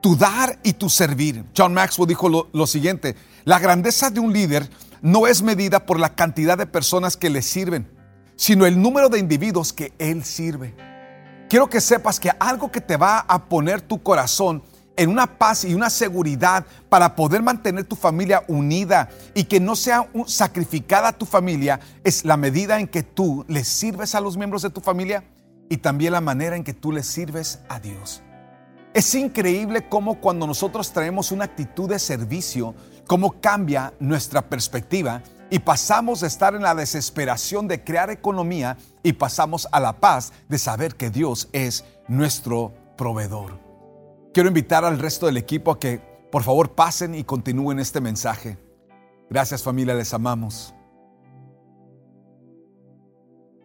Tu 0.00 0.16
dar 0.16 0.58
y 0.62 0.72
tu 0.72 0.88
servir. 0.88 1.44
John 1.56 1.74
Maxwell 1.74 2.08
dijo 2.08 2.28
lo, 2.28 2.66
siguiente, 2.66 3.16
la 3.44 3.58
grandeza 3.58 4.10
de 4.10 4.20
un 4.20 4.32
líder 4.32 4.68
no 5.02 5.26
es 5.26 5.42
medida 5.42 5.84
por 5.84 5.98
la 5.98 6.14
cantidad 6.14 6.56
de 6.56 6.66
personas 6.66 7.16
que 7.16 7.30
le 7.30 7.42
sirven, 7.42 7.90
sino 8.36 8.66
el 8.66 8.80
número 8.80 9.08
de 9.08 9.18
individuos 9.18 9.72
que 9.72 9.92
él 9.98 10.24
sirve. 10.24 10.74
Quiero 11.48 11.68
que 11.68 11.80
sepas 11.80 12.20
que 12.20 12.30
algo 12.38 12.70
que 12.70 12.80
te 12.80 12.96
va 12.96 13.18
a 13.18 13.44
poner 13.46 13.80
tu 13.82 14.02
corazón 14.02 14.62
en 14.96 15.10
una 15.10 15.38
paz 15.38 15.64
y 15.64 15.74
una 15.74 15.90
seguridad 15.90 16.66
para 16.88 17.16
poder 17.16 17.42
mantener 17.42 17.84
tu 17.84 17.96
familia 17.96 18.44
unida 18.48 19.08
y 19.34 19.44
que 19.44 19.58
no 19.58 19.74
sea 19.74 20.08
sacrificada 20.26 21.12
tu 21.12 21.26
familia 21.26 21.80
es 22.04 22.24
la 22.24 22.36
medida 22.36 22.78
en 22.78 22.86
que 22.86 23.02
tú 23.02 23.44
le 23.48 23.64
sirves 23.64 24.14
a 24.14 24.20
los 24.20 24.36
miembros 24.36 24.62
de 24.62 24.70
tu 24.70 24.80
familia 24.80 25.24
y 25.70 25.78
también 25.78 26.12
la 26.12 26.20
manera 26.20 26.56
en 26.56 26.64
que 26.64 26.74
tú 26.74 26.92
le 26.92 27.02
sirves 27.02 27.60
a 27.68 27.80
Dios. 27.80 28.22
Es 28.92 29.14
increíble 29.14 29.88
cómo 29.88 30.20
cuando 30.20 30.48
nosotros 30.48 30.92
traemos 30.92 31.30
una 31.30 31.44
actitud 31.44 31.88
de 31.88 32.00
servicio, 32.00 32.74
cómo 33.06 33.40
cambia 33.40 33.94
nuestra 34.00 34.48
perspectiva 34.48 35.22
y 35.48 35.60
pasamos 35.60 36.20
de 36.20 36.26
estar 36.26 36.56
en 36.56 36.62
la 36.62 36.74
desesperación 36.74 37.68
de 37.68 37.84
crear 37.84 38.10
economía 38.10 38.76
y 39.04 39.12
pasamos 39.12 39.68
a 39.70 39.78
la 39.78 40.00
paz 40.00 40.32
de 40.48 40.58
saber 40.58 40.96
que 40.96 41.10
Dios 41.10 41.48
es 41.52 41.84
nuestro 42.08 42.74
proveedor. 42.96 43.60
Quiero 44.34 44.48
invitar 44.48 44.84
al 44.84 44.98
resto 44.98 45.26
del 45.26 45.36
equipo 45.36 45.70
a 45.70 45.78
que 45.78 45.98
por 46.32 46.42
favor 46.42 46.74
pasen 46.74 47.14
y 47.14 47.22
continúen 47.22 47.78
este 47.78 48.00
mensaje. 48.00 48.58
Gracias 49.28 49.62
familia, 49.62 49.94
les 49.94 50.12
amamos. 50.12 50.74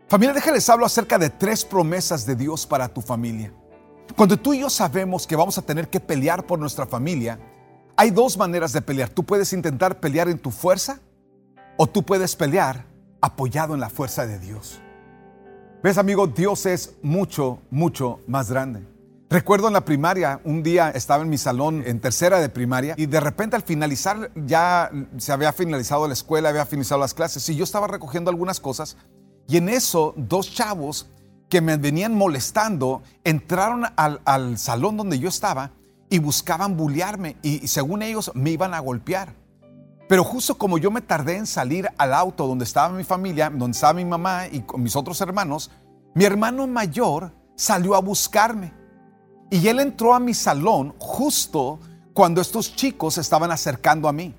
Familia, 0.07 0.35
déjales 0.35 0.69
hablo 0.69 0.85
acerca 0.85 1.17
de 1.17 1.31
tres 1.31 1.65
promesas 1.65 2.27
de 2.27 2.35
Dios 2.35 2.67
para 2.67 2.87
tu 2.87 3.01
familia. 3.01 3.51
Cuando 4.15 4.37
tú 4.37 4.53
y 4.53 4.59
yo 4.59 4.69
sabemos 4.69 5.27
que 5.27 5.35
vamos 5.35 5.57
a 5.57 5.61
tener 5.61 5.89
que 5.89 5.99
pelear 5.99 6.45
por 6.45 6.59
nuestra 6.59 6.85
familia, 6.85 7.39
hay 7.97 8.11
dos 8.11 8.37
maneras 8.37 8.71
de 8.71 8.81
pelear. 8.81 9.09
Tú 9.09 9.23
puedes 9.23 9.51
intentar 9.53 9.99
pelear 9.99 10.29
en 10.29 10.37
tu 10.37 10.51
fuerza 10.51 10.99
o 11.77 11.87
tú 11.87 12.03
puedes 12.03 12.35
pelear 12.35 12.85
apoyado 13.21 13.73
en 13.73 13.79
la 13.79 13.89
fuerza 13.89 14.25
de 14.25 14.39
Dios. 14.39 14.79
¿Ves, 15.83 15.97
amigo? 15.97 16.27
Dios 16.27 16.65
es 16.65 16.95
mucho, 17.01 17.59
mucho 17.69 18.19
más 18.27 18.49
grande. 18.49 18.95
Recuerdo 19.29 19.67
en 19.67 19.73
la 19.73 19.83
primaria, 19.83 20.39
un 20.43 20.61
día 20.61 20.91
estaba 20.91 21.23
en 21.23 21.29
mi 21.29 21.37
salón 21.37 21.83
en 21.85 21.99
tercera 21.99 22.39
de 22.39 22.47
primaria 22.47 22.93
y 22.95 23.07
de 23.07 23.19
repente 23.19 23.55
al 23.55 23.63
finalizar 23.63 24.31
ya 24.35 24.91
se 25.17 25.31
había 25.31 25.51
finalizado 25.51 26.07
la 26.07 26.13
escuela, 26.13 26.49
había 26.49 26.65
finalizado 26.65 27.01
las 27.01 27.13
clases 27.13 27.47
y 27.49 27.55
yo 27.55 27.63
estaba 27.63 27.87
recogiendo 27.87 28.29
algunas 28.29 28.59
cosas 28.59 28.97
y 29.47 29.57
en 29.57 29.69
eso 29.69 30.13
dos 30.15 30.53
chavos 30.53 31.07
que 31.49 31.61
me 31.61 31.77
venían 31.77 32.15
molestando 32.15 33.03
entraron 33.23 33.85
al, 33.95 34.57
salón 34.57 34.97
donde 34.97 35.19
yo 35.19 35.29
estaba 35.29 35.71
y 36.09 36.19
buscaban 36.19 36.77
bullearme 36.77 37.37
y 37.41 37.67
según 37.67 38.01
ellos 38.01 38.31
me 38.33 38.51
iban 38.51 38.73
a 38.73 38.79
golpear. 38.79 39.33
Pero 40.07 40.23
justo 40.23 40.57
como 40.57 40.77
yo 40.77 40.91
me 40.91 41.01
tardé 41.01 41.37
en 41.37 41.47
salir 41.47 41.89
al 41.97 42.13
auto 42.13 42.47
donde 42.47 42.65
estaba 42.65 42.89
mi 42.89 43.03
familia, 43.03 43.49
donde 43.49 43.75
estaba 43.75 43.93
mi 43.93 44.05
mamá 44.05 44.47
y 44.47 44.61
con 44.61 44.83
mis 44.83 44.95
otros 44.95 45.19
hermanos, 45.21 45.71
mi 46.13 46.25
hermano 46.25 46.67
mayor 46.67 47.33
salió 47.55 47.95
a 47.95 48.01
buscarme. 48.01 48.73
Y 49.49 49.67
él 49.67 49.79
entró 49.79 50.13
a 50.13 50.19
mi 50.19 50.33
salón 50.33 50.93
justo 50.99 51.79
cuando 52.13 52.41
estos 52.41 52.75
chicos 52.75 53.17
estaban 53.17 53.51
acercando 53.51 54.07
a 54.07 54.13
mí. 54.13 54.35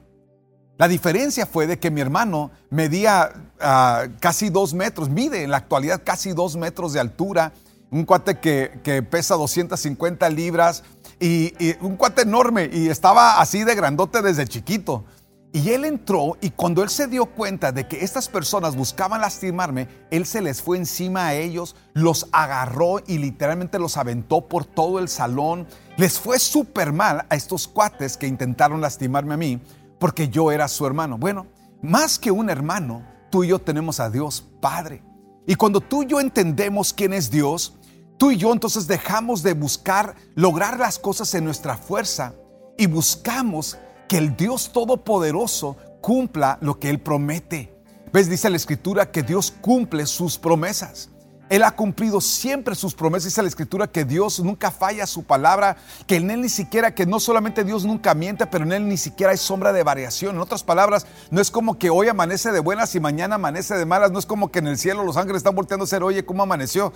La 0.78 0.88
diferencia 0.88 1.46
fue 1.46 1.66
de 1.66 1.78
que 1.78 1.90
mi 1.90 2.02
hermano 2.02 2.50
medía 2.68 3.32
ah, 3.60 4.06
casi 4.20 4.50
dos 4.50 4.74
metros, 4.74 5.08
mide 5.08 5.42
en 5.42 5.50
la 5.50 5.56
actualidad 5.56 6.02
casi 6.04 6.32
dos 6.32 6.56
metros 6.56 6.92
de 6.92 7.00
altura, 7.00 7.52
un 7.90 8.04
cuate 8.04 8.38
que, 8.40 9.02
pesa 9.08 9.36
250 9.36 10.28
libras 10.28 10.84
y, 11.18 11.54
y, 11.58 11.76
un 11.80 11.96
cuate 11.96 12.22
enorme 12.22 12.68
y 12.70 12.88
estaba 12.88 13.40
así 13.40 13.64
de 13.64 13.74
grandote 13.74 14.20
desde 14.20 14.46
chiquito. 14.46 15.04
Y 15.52 15.70
él 15.70 15.86
entró 15.86 16.36
y 16.42 16.50
cuando 16.50 16.82
él 16.82 16.90
se 16.90 17.06
dio 17.06 17.24
cuenta 17.24 17.72
de 17.72 17.88
que 17.88 18.04
estas 18.04 18.28
personas 18.28 18.76
buscaban 18.76 19.22
lastimarme, 19.22 19.88
él 20.10 20.26
se 20.26 20.42
les 20.42 20.60
fue 20.60 20.76
encima 20.76 21.28
a 21.28 21.34
ellos, 21.34 21.74
los 21.94 22.28
agarró 22.32 23.00
y 23.06 23.16
literalmente 23.16 23.78
los 23.78 23.96
aventó 23.96 24.42
por 24.42 24.66
todo 24.66 24.98
el 24.98 25.08
salón. 25.08 25.66
Les 25.96 26.18
fue 26.18 26.38
súper 26.38 26.92
mal 26.92 27.24
a 27.30 27.36
estos 27.36 27.66
cuates 27.66 28.18
que 28.18 28.26
intentaron 28.26 28.82
lastimarme 28.82 29.32
a 29.32 29.38
mí 29.38 29.62
porque 29.98 30.28
yo 30.28 30.50
era 30.52 30.68
su 30.68 30.86
hermano. 30.86 31.18
Bueno, 31.18 31.46
más 31.82 32.18
que 32.18 32.30
un 32.30 32.50
hermano, 32.50 33.02
tú 33.30 33.44
y 33.44 33.48
yo 33.48 33.58
tenemos 33.58 34.00
a 34.00 34.10
Dios 34.10 34.44
Padre. 34.60 35.02
Y 35.46 35.54
cuando 35.54 35.80
tú 35.80 36.02
y 36.02 36.06
yo 36.06 36.20
entendemos 36.20 36.92
quién 36.92 37.12
es 37.12 37.30
Dios, 37.30 37.74
tú 38.18 38.30
y 38.30 38.36
yo 38.36 38.52
entonces 38.52 38.86
dejamos 38.86 39.42
de 39.42 39.54
buscar 39.54 40.16
lograr 40.34 40.78
las 40.78 40.98
cosas 40.98 41.32
en 41.34 41.44
nuestra 41.44 41.76
fuerza 41.76 42.34
y 42.76 42.86
buscamos 42.86 43.78
que 44.08 44.18
el 44.18 44.36
Dios 44.36 44.72
Todopoderoso 44.72 45.76
cumpla 46.00 46.58
lo 46.60 46.78
que 46.78 46.90
Él 46.90 47.00
promete. 47.00 47.74
¿Ves? 48.12 48.28
Dice 48.28 48.50
la 48.50 48.56
Escritura 48.56 49.10
que 49.10 49.22
Dios 49.22 49.52
cumple 49.60 50.06
sus 50.06 50.38
promesas. 50.38 51.10
Él 51.48 51.62
ha 51.62 51.70
cumplido 51.72 52.20
siempre 52.20 52.74
sus 52.74 52.94
promesas. 52.94 53.26
Dice 53.26 53.42
la 53.42 53.48
Escritura 53.48 53.86
que 53.86 54.04
Dios 54.04 54.40
nunca 54.40 54.70
falla 54.70 55.06
su 55.06 55.24
palabra, 55.24 55.76
que 56.06 56.16
en 56.16 56.30
Él 56.30 56.40
ni 56.40 56.48
siquiera, 56.48 56.94
que 56.94 57.06
no 57.06 57.20
solamente 57.20 57.64
Dios 57.64 57.84
nunca 57.84 58.14
miente, 58.14 58.46
pero 58.46 58.64
en 58.64 58.72
Él 58.72 58.88
ni 58.88 58.96
siquiera 58.96 59.32
hay 59.32 59.38
sombra 59.38 59.72
de 59.72 59.82
variación. 59.82 60.34
En 60.34 60.40
otras 60.40 60.64
palabras, 60.64 61.06
no 61.30 61.40
es 61.40 61.50
como 61.50 61.78
que 61.78 61.90
hoy 61.90 62.08
amanece 62.08 62.50
de 62.50 62.60
buenas 62.60 62.94
y 62.94 63.00
mañana 63.00 63.36
amanece 63.36 63.76
de 63.76 63.86
malas. 63.86 64.10
No 64.10 64.18
es 64.18 64.26
como 64.26 64.50
que 64.50 64.58
en 64.58 64.66
el 64.66 64.78
cielo 64.78 65.04
los 65.04 65.16
ángeles 65.16 65.38
están 65.38 65.54
volteando 65.54 65.84
a 65.84 65.88
ser, 65.88 66.02
oye, 66.02 66.24
¿cómo 66.24 66.42
amaneció? 66.42 66.92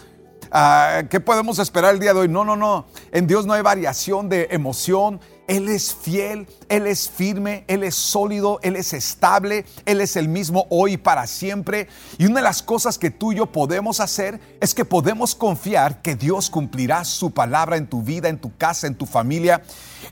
Ah, 0.50 1.02
¿Qué 1.08 1.20
podemos 1.20 1.58
esperar 1.58 1.94
el 1.94 2.00
día 2.00 2.12
de 2.12 2.20
hoy? 2.20 2.28
No, 2.28 2.44
no, 2.44 2.56
no. 2.56 2.86
En 3.12 3.26
Dios 3.26 3.46
no 3.46 3.52
hay 3.52 3.62
variación 3.62 4.28
de 4.28 4.48
emoción. 4.50 5.20
Él 5.46 5.68
es 5.68 5.94
fiel, 5.94 6.48
Él 6.70 6.86
es 6.86 7.10
firme, 7.10 7.64
Él 7.66 7.82
es 7.82 7.96
sólido, 7.96 8.60
Él 8.62 8.76
es 8.76 8.94
estable, 8.94 9.66
Él 9.84 10.00
es 10.00 10.16
el 10.16 10.28
mismo 10.28 10.66
hoy 10.70 10.92
y 10.92 10.96
para 10.96 11.26
siempre. 11.26 11.88
Y 12.16 12.26
una 12.26 12.36
de 12.36 12.44
las 12.44 12.62
cosas 12.62 12.96
que 12.96 13.10
tú 13.10 13.32
y 13.32 13.36
yo 13.36 13.46
podemos 13.46 14.00
hacer 14.00 14.40
es 14.60 14.72
que 14.72 14.84
podemos 14.84 15.34
confiar 15.34 16.00
que 16.00 16.14
Dios 16.14 16.48
cumplirá 16.48 17.04
su 17.04 17.32
palabra 17.32 17.76
en 17.76 17.88
tu 17.88 18.02
vida, 18.02 18.28
en 18.28 18.38
tu 18.38 18.56
casa, 18.56 18.86
en 18.86 18.94
tu 18.94 19.04
familia. 19.04 19.62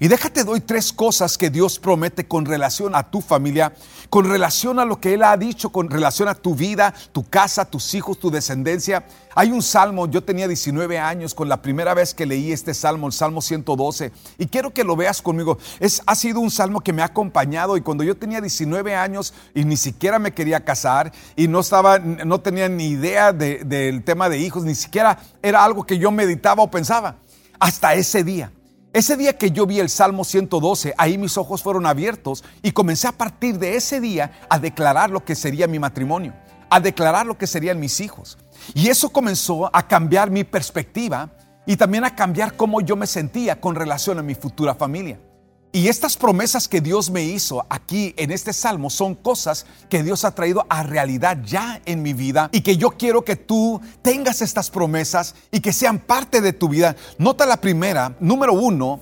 Y 0.01 0.09
déjate 0.09 0.45
doy 0.45 0.61
tres 0.61 0.93
cosas 0.93 1.39
que 1.39 1.49
Dios 1.51 1.79
promete 1.79 2.27
con 2.27 2.45
relación 2.45 2.95
a 2.95 3.11
tu 3.11 3.21
familia, 3.21 3.73
con 4.11 4.29
relación 4.29 4.79
a 4.79 4.85
lo 4.85 5.01
que 5.01 5.15
Él 5.15 5.23
ha 5.23 5.37
dicho, 5.37 5.71
con 5.71 5.91
relación 5.91 6.29
a 6.29 6.35
tu 6.35 6.55
vida, 6.55 6.93
tu 7.13 7.29
casa, 7.29 7.65
tus 7.65 7.95
hijos, 7.95 8.19
tu 8.19 8.31
descendencia. 8.31 9.05
Hay 9.35 9.51
un 9.51 9.63
salmo, 9.63 10.07
yo 10.09 10.23
tenía 10.25 10.49
19 10.49 10.99
años 10.99 11.35
con 11.35 11.49
la 11.49 11.63
primera 11.63 11.95
vez 11.95 12.15
que 12.15 12.27
leí 12.27 12.53
este 12.53 12.75
salmo, 12.75 13.07
el 13.07 13.13
Salmo 13.13 13.41
112, 13.41 14.13
y 14.39 14.47
quiero 14.47 14.73
que 14.73 14.85
lo 14.85 14.97
veas 14.97 15.23
conmigo. 15.23 15.59
Es, 15.81 16.03
ha 16.07 16.15
sido 16.15 16.41
un 16.41 16.48
salmo 16.51 16.81
que 16.81 16.93
me 16.93 17.03
ha 17.03 17.07
acompañado 17.07 17.77
y 17.77 17.81
cuando 17.81 18.05
yo 18.05 18.17
tenía 18.17 18.41
19 18.41 18.95
años 18.95 19.35
y 19.55 19.65
ni 19.65 19.77
siquiera 19.77 20.19
me 20.19 20.33
quería 20.33 20.65
casar 20.65 21.13
y 21.37 21.49
no, 21.49 21.61
estaba, 21.61 21.99
no 21.99 22.41
tenía 22.41 22.69
ni 22.69 22.89
idea 22.89 23.33
del 23.33 24.03
tema 24.05 24.29
de 24.29 24.39
hijos, 24.39 24.65
ni 24.65 24.75
siquiera 24.75 25.19
era 25.43 25.65
algo 25.65 25.85
que 25.85 25.99
yo 25.99 26.11
meditaba 26.11 26.63
o 26.63 26.71
pensaba. 26.71 27.17
Hasta 27.59 27.95
ese 27.95 28.23
día. 28.23 28.53
Ese 28.93 29.17
día 29.17 29.37
que 29.37 29.51
yo 29.51 29.67
vi 29.67 29.81
el 29.81 29.91
Salmo 29.91 30.25
112, 30.25 30.95
ahí 30.97 31.19
mis 31.19 31.37
ojos 31.37 31.63
fueron 31.63 31.85
abiertos 31.85 32.43
y 32.63 32.73
comencé 32.73 33.07
a 33.07 33.13
partir 33.13 33.59
de 33.59 33.77
ese 33.77 34.01
día 34.01 34.33
a 34.49 34.59
declarar 34.59 35.11
lo 35.11 35.25
que 35.25 35.35
sería 35.35 35.67
mi 35.67 35.79
matrimonio, 35.79 36.33
a 36.71 36.81
declarar 36.81 37.27
lo 37.27 37.37
que 37.37 37.47
serían 37.47 37.81
mis 37.81 38.01
hijos. 38.01 38.39
Y 38.75 38.89
eso 38.89 39.11
comenzó 39.11 39.71
a 39.75 39.87
cambiar 39.87 40.31
mi 40.31 40.43
perspectiva 40.43 41.31
y 41.67 41.77
también 41.77 42.05
a 42.05 42.15
cambiar 42.15 42.57
cómo 42.57 42.81
yo 42.81 42.97
me 42.97 43.07
sentía 43.07 43.61
con 43.61 43.75
relación 43.75 44.19
a 44.19 44.23
mi 44.23 44.35
futura 44.35 44.75
familia. 44.75 45.21
Y 45.71 45.89
estas 45.89 46.17
promesas 46.17 46.67
que 46.67 46.81
Dios 46.81 47.11
me 47.11 47.25
hizo 47.25 47.67
aquí 47.69 48.15
en 48.17 48.31
este 48.31 48.55
salmo 48.55 48.89
son 48.89 49.15
cosas 49.15 49.67
que 49.91 50.03
Dios 50.03 50.25
ha 50.25 50.35
traído 50.35 50.65
a 50.71 50.83
realidad 50.83 51.39
ya 51.45 51.83
en 51.85 52.03
mi 52.03 52.15
vida 52.15 52.49
y 52.53 52.63
que 52.63 52.79
yo 52.79 52.91
quiero 52.93 53.23
que 53.23 53.37
tú 53.37 53.81
tengas 54.01 54.41
estas 54.41 54.71
promesas 54.71 55.35
y 55.51 55.61
que 55.61 55.75
sean 55.75 55.99
parte 55.99 56.41
de 56.41 56.55
tu 56.55 56.71
vida. 56.71 56.97
Nota 57.19 57.45
la 57.45 57.61
primera, 57.61 58.17
número 58.19 58.55
uno, 58.55 59.01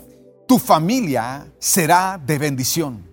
tu 0.49 0.59
familia 0.59 1.47
será 1.61 2.21
de 2.25 2.39
bendición. 2.39 3.07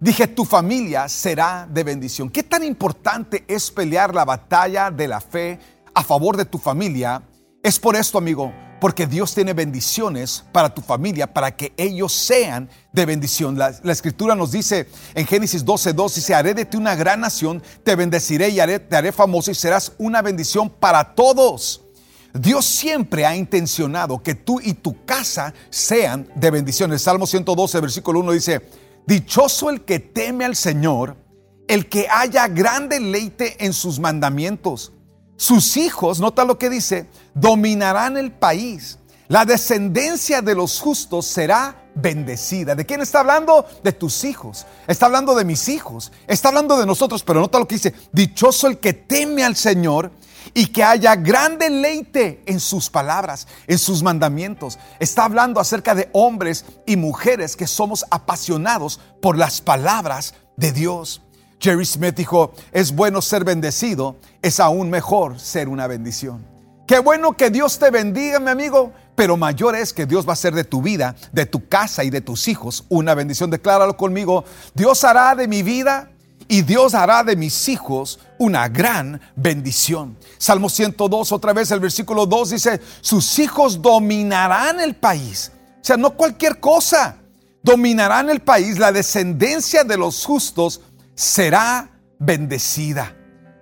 Dije, 0.00 0.26
tu 0.26 0.44
familia 0.44 1.08
será 1.08 1.68
de 1.70 1.84
bendición. 1.84 2.30
¿Qué 2.30 2.42
tan 2.42 2.62
importante 2.62 3.44
es 3.48 3.70
pelear 3.70 4.14
la 4.14 4.24
batalla 4.24 4.90
de 4.90 5.08
la 5.08 5.20
fe 5.20 5.58
a 5.94 6.02
favor 6.02 6.36
de 6.36 6.44
tu 6.46 6.58
familia? 6.58 7.22
Es 7.62 7.78
por 7.78 7.96
esto, 7.96 8.18
amigo, 8.18 8.52
porque 8.86 9.08
Dios 9.08 9.34
tiene 9.34 9.52
bendiciones 9.52 10.44
para 10.52 10.72
tu 10.72 10.80
familia, 10.80 11.26
para 11.34 11.56
que 11.56 11.72
ellos 11.76 12.12
sean 12.12 12.70
de 12.92 13.04
bendición. 13.04 13.58
La, 13.58 13.70
escritura 13.90 14.36
nos 14.36 14.52
dice 14.52 14.88
en 15.16 15.26
Génesis 15.26 15.64
12:2, 15.64 16.14
dice, 16.14 16.36
haré 16.36 16.54
de 16.54 16.64
ti 16.66 16.76
una 16.76 16.94
gran 16.94 17.18
nación, 17.18 17.60
te 17.82 17.96
bendeciré 17.96 18.50
y 18.50 18.60
haré, 18.60 18.78
te 18.78 18.94
haré 18.94 19.10
famoso 19.10 19.50
y 19.50 19.56
serás 19.56 19.94
una 19.98 20.22
bendición 20.22 20.70
para 20.70 21.16
todos. 21.16 21.82
Dios 22.32 22.64
siempre 22.64 23.26
ha 23.26 23.34
intencionado 23.34 24.22
que 24.22 24.36
tú 24.36 24.60
y 24.62 24.74
tu 24.74 25.04
casa 25.04 25.52
sean 25.68 26.28
de 26.36 26.52
bendición. 26.52 26.92
El 26.92 27.00
Salmo 27.00 27.26
112, 27.26 27.80
versículo 27.80 28.20
1 28.20 28.30
dice, 28.30 28.70
Dichoso 29.04 29.68
el 29.68 29.80
que 29.84 29.98
teme 29.98 30.44
al 30.44 30.54
Señor, 30.54 31.16
el 31.66 31.88
que 31.88 32.06
haya 32.08 32.46
gran 32.46 32.88
deleite 32.88 33.66
en 33.66 33.72
sus 33.72 33.98
mandamientos. 33.98 34.92
Sus 35.36 35.76
hijos, 35.76 36.20
nota 36.20 36.44
lo 36.44 36.58
que 36.58 36.70
dice, 36.70 37.08
dominarán 37.34 38.16
el 38.16 38.32
país. 38.32 38.98
La 39.28 39.44
descendencia 39.44 40.40
de 40.40 40.54
los 40.54 40.78
justos 40.80 41.26
será 41.26 41.90
bendecida. 41.94 42.74
¿De 42.74 42.86
quién 42.86 43.00
está 43.00 43.20
hablando? 43.20 43.66
De 43.82 43.92
tus 43.92 44.24
hijos. 44.24 44.66
Está 44.86 45.06
hablando 45.06 45.34
de 45.34 45.44
mis 45.44 45.68
hijos. 45.68 46.12
Está 46.26 46.48
hablando 46.48 46.78
de 46.78 46.86
nosotros, 46.86 47.24
pero 47.24 47.40
nota 47.40 47.58
lo 47.58 47.66
que 47.66 47.74
dice. 47.74 47.94
Dichoso 48.12 48.68
el 48.68 48.78
que 48.78 48.92
teme 48.92 49.42
al 49.42 49.56
Señor 49.56 50.12
y 50.54 50.68
que 50.68 50.84
haya 50.84 51.16
gran 51.16 51.58
deleite 51.58 52.42
en 52.46 52.60
sus 52.60 52.88
palabras, 52.88 53.48
en 53.66 53.78
sus 53.78 54.02
mandamientos. 54.02 54.78
Está 55.00 55.24
hablando 55.24 55.60
acerca 55.60 55.94
de 55.94 56.08
hombres 56.12 56.64
y 56.86 56.96
mujeres 56.96 57.56
que 57.56 57.66
somos 57.66 58.04
apasionados 58.10 59.00
por 59.20 59.36
las 59.36 59.60
palabras 59.60 60.34
de 60.56 60.70
Dios. 60.70 61.22
Jerry 61.58 61.84
Smith 61.84 62.14
dijo, 62.16 62.52
es 62.72 62.94
bueno 62.94 63.22
ser 63.22 63.44
bendecido, 63.44 64.16
es 64.42 64.60
aún 64.60 64.90
mejor 64.90 65.40
ser 65.40 65.68
una 65.68 65.86
bendición. 65.86 66.44
Qué 66.86 67.00
bueno 67.00 67.36
que 67.36 67.50
Dios 67.50 67.78
te 67.78 67.90
bendiga, 67.90 68.38
mi 68.38 68.50
amigo, 68.50 68.92
pero 69.16 69.36
mayor 69.36 69.74
es 69.74 69.92
que 69.92 70.06
Dios 70.06 70.26
va 70.26 70.30
a 70.30 70.32
hacer 70.34 70.54
de 70.54 70.62
tu 70.62 70.82
vida, 70.82 71.16
de 71.32 71.46
tu 71.46 71.68
casa 71.68 72.04
y 72.04 72.10
de 72.10 72.20
tus 72.20 72.46
hijos 72.46 72.84
una 72.88 73.14
bendición. 73.14 73.50
Decláralo 73.50 73.96
conmigo, 73.96 74.44
Dios 74.74 75.02
hará 75.02 75.34
de 75.34 75.48
mi 75.48 75.62
vida 75.62 76.10
y 76.46 76.62
Dios 76.62 76.94
hará 76.94 77.24
de 77.24 77.34
mis 77.34 77.68
hijos 77.68 78.20
una 78.38 78.68
gran 78.68 79.20
bendición. 79.34 80.16
Salmo 80.38 80.68
102, 80.68 81.32
otra 81.32 81.52
vez 81.52 81.70
el 81.72 81.80
versículo 81.80 82.26
2 82.26 82.50
dice, 82.50 82.80
sus 83.00 83.38
hijos 83.40 83.82
dominarán 83.82 84.78
el 84.78 84.94
país. 84.94 85.50
O 85.80 85.84
sea, 85.84 85.96
no 85.96 86.10
cualquier 86.10 86.60
cosa. 86.60 87.16
Dominarán 87.62 88.30
el 88.30 88.40
país, 88.40 88.78
la 88.78 88.92
descendencia 88.92 89.82
de 89.82 89.96
los 89.96 90.24
justos 90.24 90.82
será 91.16 91.90
bendecida. 92.20 93.16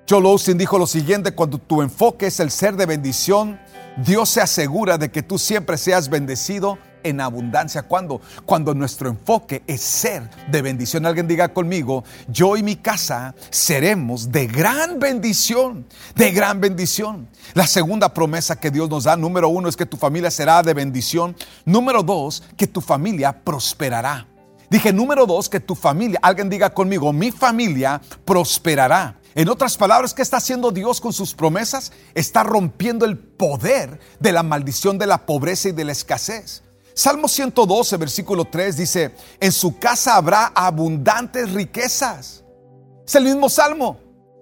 Joel 0.08 0.26
Austin 0.26 0.58
dijo 0.58 0.78
lo 0.78 0.86
siguiente, 0.86 1.34
cuando 1.34 1.56
tu 1.56 1.80
enfoque 1.80 2.26
es 2.26 2.38
el 2.40 2.50
ser 2.50 2.76
de 2.76 2.84
bendición, 2.84 3.58
Dios 3.96 4.28
se 4.28 4.42
asegura 4.42 4.98
de 4.98 5.10
que 5.10 5.22
tú 5.22 5.38
siempre 5.38 5.78
seas 5.78 6.10
bendecido 6.10 6.78
en 7.04 7.20
abundancia. 7.20 7.84
¿Cuándo? 7.84 8.20
Cuando 8.44 8.74
nuestro 8.74 9.08
enfoque 9.08 9.62
es 9.66 9.80
ser 9.80 10.28
de 10.50 10.62
bendición. 10.62 11.06
Alguien 11.06 11.28
diga 11.28 11.54
conmigo, 11.54 12.04
yo 12.28 12.56
y 12.56 12.62
mi 12.62 12.76
casa 12.76 13.34
seremos 13.50 14.32
de 14.32 14.46
gran 14.46 14.98
bendición, 14.98 15.86
de 16.16 16.32
gran 16.32 16.60
bendición. 16.60 17.28
La 17.54 17.66
segunda 17.66 18.12
promesa 18.12 18.56
que 18.56 18.70
Dios 18.70 18.90
nos 18.90 19.04
da, 19.04 19.16
número 19.16 19.48
uno, 19.48 19.68
es 19.68 19.76
que 19.76 19.86
tu 19.86 19.96
familia 19.96 20.30
será 20.30 20.62
de 20.62 20.74
bendición. 20.74 21.36
Número 21.64 22.02
dos, 22.02 22.42
que 22.56 22.66
tu 22.66 22.80
familia 22.80 23.44
prosperará. 23.44 24.26
Dije, 24.74 24.92
número 24.92 25.24
dos, 25.24 25.48
que 25.48 25.60
tu 25.60 25.76
familia, 25.76 26.18
alguien 26.20 26.50
diga 26.50 26.74
conmigo, 26.74 27.12
mi 27.12 27.30
familia 27.30 28.00
prosperará. 28.24 29.20
En 29.36 29.48
otras 29.48 29.76
palabras, 29.76 30.12
¿qué 30.12 30.20
está 30.20 30.38
haciendo 30.38 30.72
Dios 30.72 31.00
con 31.00 31.12
sus 31.12 31.32
promesas? 31.32 31.92
Está 32.12 32.42
rompiendo 32.42 33.04
el 33.06 33.16
poder 33.16 34.00
de 34.18 34.32
la 34.32 34.42
maldición 34.42 34.98
de 34.98 35.06
la 35.06 35.26
pobreza 35.26 35.68
y 35.68 35.70
de 35.70 35.84
la 35.84 35.92
escasez. 35.92 36.64
Salmo 36.92 37.28
112, 37.28 37.96
versículo 37.98 38.46
3 38.46 38.76
dice, 38.76 39.14
en 39.38 39.52
su 39.52 39.78
casa 39.78 40.16
habrá 40.16 40.46
abundantes 40.46 41.52
riquezas. 41.52 42.42
Es 43.06 43.14
el 43.14 43.22
mismo 43.22 43.48
salmo. 43.48 44.00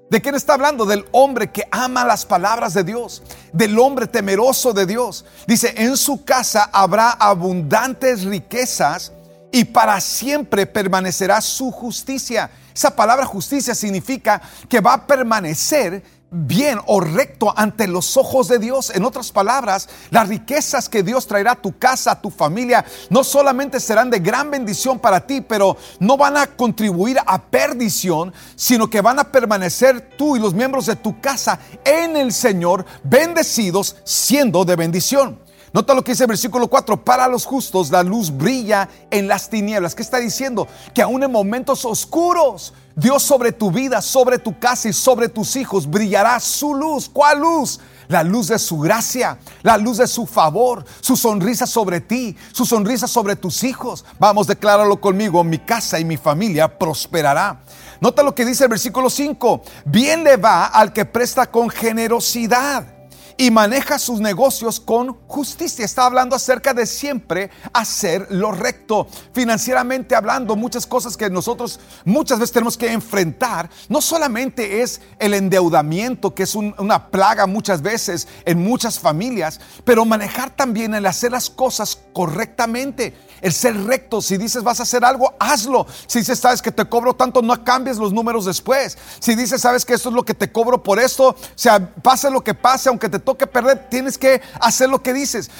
¿De 0.08 0.22
quién 0.22 0.34
está 0.34 0.54
hablando? 0.54 0.86
Del 0.86 1.04
hombre 1.12 1.52
que 1.52 1.68
ama 1.70 2.06
las 2.06 2.24
palabras 2.24 2.72
de 2.72 2.84
Dios, 2.84 3.22
del 3.52 3.78
hombre 3.78 4.06
temeroso 4.06 4.72
de 4.72 4.86
Dios. 4.86 5.26
Dice, 5.46 5.74
en 5.76 5.98
su 5.98 6.24
casa 6.24 6.70
habrá 6.72 7.10
abundantes 7.10 8.24
riquezas 8.24 9.12
y 9.52 9.66
para 9.66 10.00
siempre 10.00 10.66
permanecerá 10.66 11.40
su 11.40 11.71
justicia. 11.71 12.50
Esa 12.75 12.97
palabra 12.97 13.26
justicia 13.26 13.75
significa 13.75 14.40
que 14.68 14.80
va 14.80 14.94
a 14.94 15.06
permanecer 15.06 16.02
bien 16.32 16.78
o 16.87 16.99
recto 16.99 17.52
ante 17.54 17.87
los 17.87 18.16
ojos 18.16 18.49
de 18.49 18.59
Dios. 18.59 18.90
En 18.94 19.04
otras 19.04 19.30
palabras, 19.30 19.88
las 20.11 20.28
riquezas 20.28 20.88
que 20.88 21.02
Dios 21.02 21.26
traerá 21.26 21.52
a 21.52 21.61
tu 21.61 21.78
casa, 21.78 22.12
a 22.12 22.21
tu 22.23 22.30
familia, 22.30 22.85
no 23.11 23.22
solamente 23.22 23.79
serán 23.79 24.09
de 24.09 24.18
gran 24.18 24.50
bendición 24.50 24.98
para 24.98 25.26
ti, 25.26 25.42
pero 25.42 25.76
no 26.00 26.16
van 26.16 26.38
a 26.38 26.46
contribuir 26.46 27.18
a 27.26 27.42
perdición, 27.42 28.33
sino 28.57 28.88
que 28.88 29.03
van 29.03 29.18
a 29.18 29.31
permanecer 29.31 30.16
tú 30.16 30.37
y 30.37 30.40
los 30.40 30.55
miembros 30.55 30.87
de 30.87 30.96
tu 30.96 31.20
casa 31.20 31.61
en 31.85 32.16
el 32.16 32.33
Señor, 32.33 32.87
bendecidos, 33.05 33.96
siendo 34.05 34.64
de 34.64 34.76
bendición. 34.76 35.38
Nota 35.72 35.94
lo 35.94 36.04
que 36.04 36.12
dice 36.12 36.24
el 36.24 36.28
versículo 36.28 36.68
4, 36.68 37.02
para 37.02 37.26
los 37.28 37.46
justos 37.46 37.90
la 37.90 38.02
luz 38.02 38.30
brilla 38.30 38.90
en 39.11 39.26
las 39.26 39.48
tinieblas. 39.48 39.94
¿Qué 39.94 40.02
está 40.02 40.18
diciendo? 40.18 40.68
Que 40.94 41.00
aún 41.00 41.22
en 41.22 41.32
momentos 41.32 41.87
oscuros, 41.87 42.74
Dios 42.94 43.22
sobre 43.22 43.52
tu 43.52 43.70
vida, 43.70 44.02
sobre 44.02 44.38
tu 44.38 44.58
casa 44.58 44.90
y 44.90 44.92
sobre 44.92 45.30
tus 45.30 45.56
hijos 45.56 45.88
brillará 45.88 46.38
su 46.40 46.74
luz. 46.74 47.08
¿Cuál 47.08 47.40
luz? 47.40 47.80
La 48.08 48.22
luz 48.22 48.48
de 48.48 48.58
su 48.58 48.80
gracia, 48.80 49.38
la 49.62 49.78
luz 49.78 49.96
de 49.96 50.06
su 50.06 50.26
favor, 50.26 50.85
su 51.00 51.16
sonrisa 51.16 51.66
sobre 51.66 52.02
ti, 52.02 52.37
su 52.52 52.66
sonrisa 52.66 53.06
sobre 53.06 53.35
tus 53.35 53.64
hijos. 53.64 54.04
Vamos, 54.18 54.46
decláralo 54.46 55.00
conmigo, 55.00 55.42
mi 55.42 55.58
casa 55.58 55.98
y 55.98 56.04
mi 56.04 56.18
familia 56.18 56.78
prosperará. 56.78 57.62
Nota 58.02 58.22
lo 58.22 58.35
que 58.35 58.44
dice 58.44 58.64
el 58.64 58.70
versículo 58.70 59.08
5, 59.08 59.62
bien 59.87 60.22
le 60.22 60.37
va 60.37 60.66
al 60.66 60.92
que 60.92 61.06
presta 61.06 61.50
con 61.50 61.70
generosidad 61.70 62.91
y 63.37 63.51
maneja 63.51 63.99
sus 63.99 64.21
negocios 64.21 64.81
con 64.81 65.14
justicia. 65.27 65.85
Está 65.85 66.07
hablando 66.07 66.37
acerca 66.37 66.75
de 66.75 66.87
siempre 66.87 67.51
hacer 67.73 68.27
lo 68.31 68.53
recto. 68.53 69.07
Financieramente 69.33 70.14
hablando, 70.14 70.57
muchas 70.57 70.87
cosas 70.87 71.16
que 71.16 71.31
nosotros 71.31 71.81
muchas 72.05 72.38
veces 72.38 72.53
tenemos 72.53 72.77
que 72.77 72.92
enfrentar, 72.92 73.71
no 73.88 74.01
solamente 74.01 74.83
es 74.83 75.01
el 75.18 75.35
endeudamiento, 75.35 76.35
que 76.35 76.45
es 76.45 76.55
una 76.55 77.09
plaga 77.11 77.47
muchas 77.47 77.83
veces 77.83 78.29
en 78.45 78.62
muchas 78.62 78.99
familias, 78.99 79.61
pero 79.85 80.05
manejar 80.05 80.51
también 80.51 80.95
el 80.95 81.07
hacer 81.07 81.33
las 81.33 81.51
cosas 81.51 81.99
correctamente, 82.12 83.14
el 83.40 83.53
ser 83.53 83.77
recto. 83.85 84.21
Si 84.21 84.37
dices 84.37 84.62
vas 84.62 84.81
a 84.81 84.85
hacer 84.85 85.05
algo, 85.05 85.35
hazlo. 85.38 85.87
Si 86.07 86.21
dices, 86.21 86.38
sabes 86.38 86.62
que 86.62 86.73
te 86.73 86.85
cobro 86.85 87.14
tanto, 87.14 87.42
no 87.42 87.64
cambies 87.64 87.99
los 87.99 88.12
números 88.12 88.45
después. 88.45 88.97
Si 89.18 89.35
dices, 89.35 89.61
sabes 89.61 89.85
que 89.85 89.95
esto 89.95 90.09
es 90.09 90.14
lo 90.14 90.25
que 90.25 90.35
te 90.35 90.51
cobro 90.51 90.83
por 90.83 90.99
esto, 90.99 91.31
o 91.31 91.37
sea, 91.55 91.95
pase 91.95 92.31
lo 92.31 92.42
que 92.42 92.55
pase, 92.55 92.88
aunque 92.88 93.09
te 93.09 93.18
toque 93.22 93.46
perder, 93.46 93.88
tienes 93.88 94.18
que 94.18 94.40
hacer 94.61 94.88
lo 94.88 95.02
que 95.02 95.12
dices. 95.12 95.50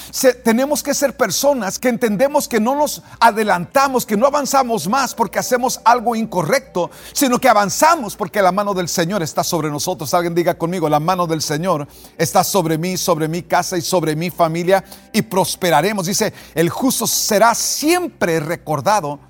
tenemos 0.44 0.83
que 0.83 0.94
ser 0.94 1.16
personas 1.16 1.79
que 1.79 1.88
entendemos 1.88 2.48
que 2.48 2.61
no 2.61 2.75
nos 2.75 3.03
adelantamos, 3.20 4.05
que 4.07 4.16
no 4.16 4.27
avanzamos 4.27 4.88
más 4.88 5.14
porque 5.14 5.38
hacemos 5.38 5.81
algo 5.85 6.14
incorrecto, 6.16 6.90
sino 7.12 7.38
que 7.38 7.48
avanzamos 7.48 8.16
porque 8.16 8.42
la 8.42 8.53
mano 8.53 8.75
del 8.75 8.88
Señor 8.88 9.22
está 9.22 9.44
sobre 9.44 9.70
nosotros. 9.70 10.12
Alguien 10.14 10.35
diga 10.35 10.55
conmigo, 10.55 10.88
la 10.88 11.01
mano 11.01 11.27
del 11.27 11.42
Señor 11.42 11.87
está 12.18 12.44
sobre 12.44 12.79
mí, 12.79 12.96
sobre 12.96 13.29
mi 13.29 13.42
casa 13.42 13.77
y 13.77 13.83
sobre 13.83 14.16
mi 14.16 14.31
familia 14.31 14.85
y 15.12 15.22
prosperaremos. 15.22 16.07
Dice, 16.07 16.33
el 16.55 16.70
justo 16.70 17.07
será 17.07 17.55
siempre 17.55 18.40
recordado. 18.40 19.20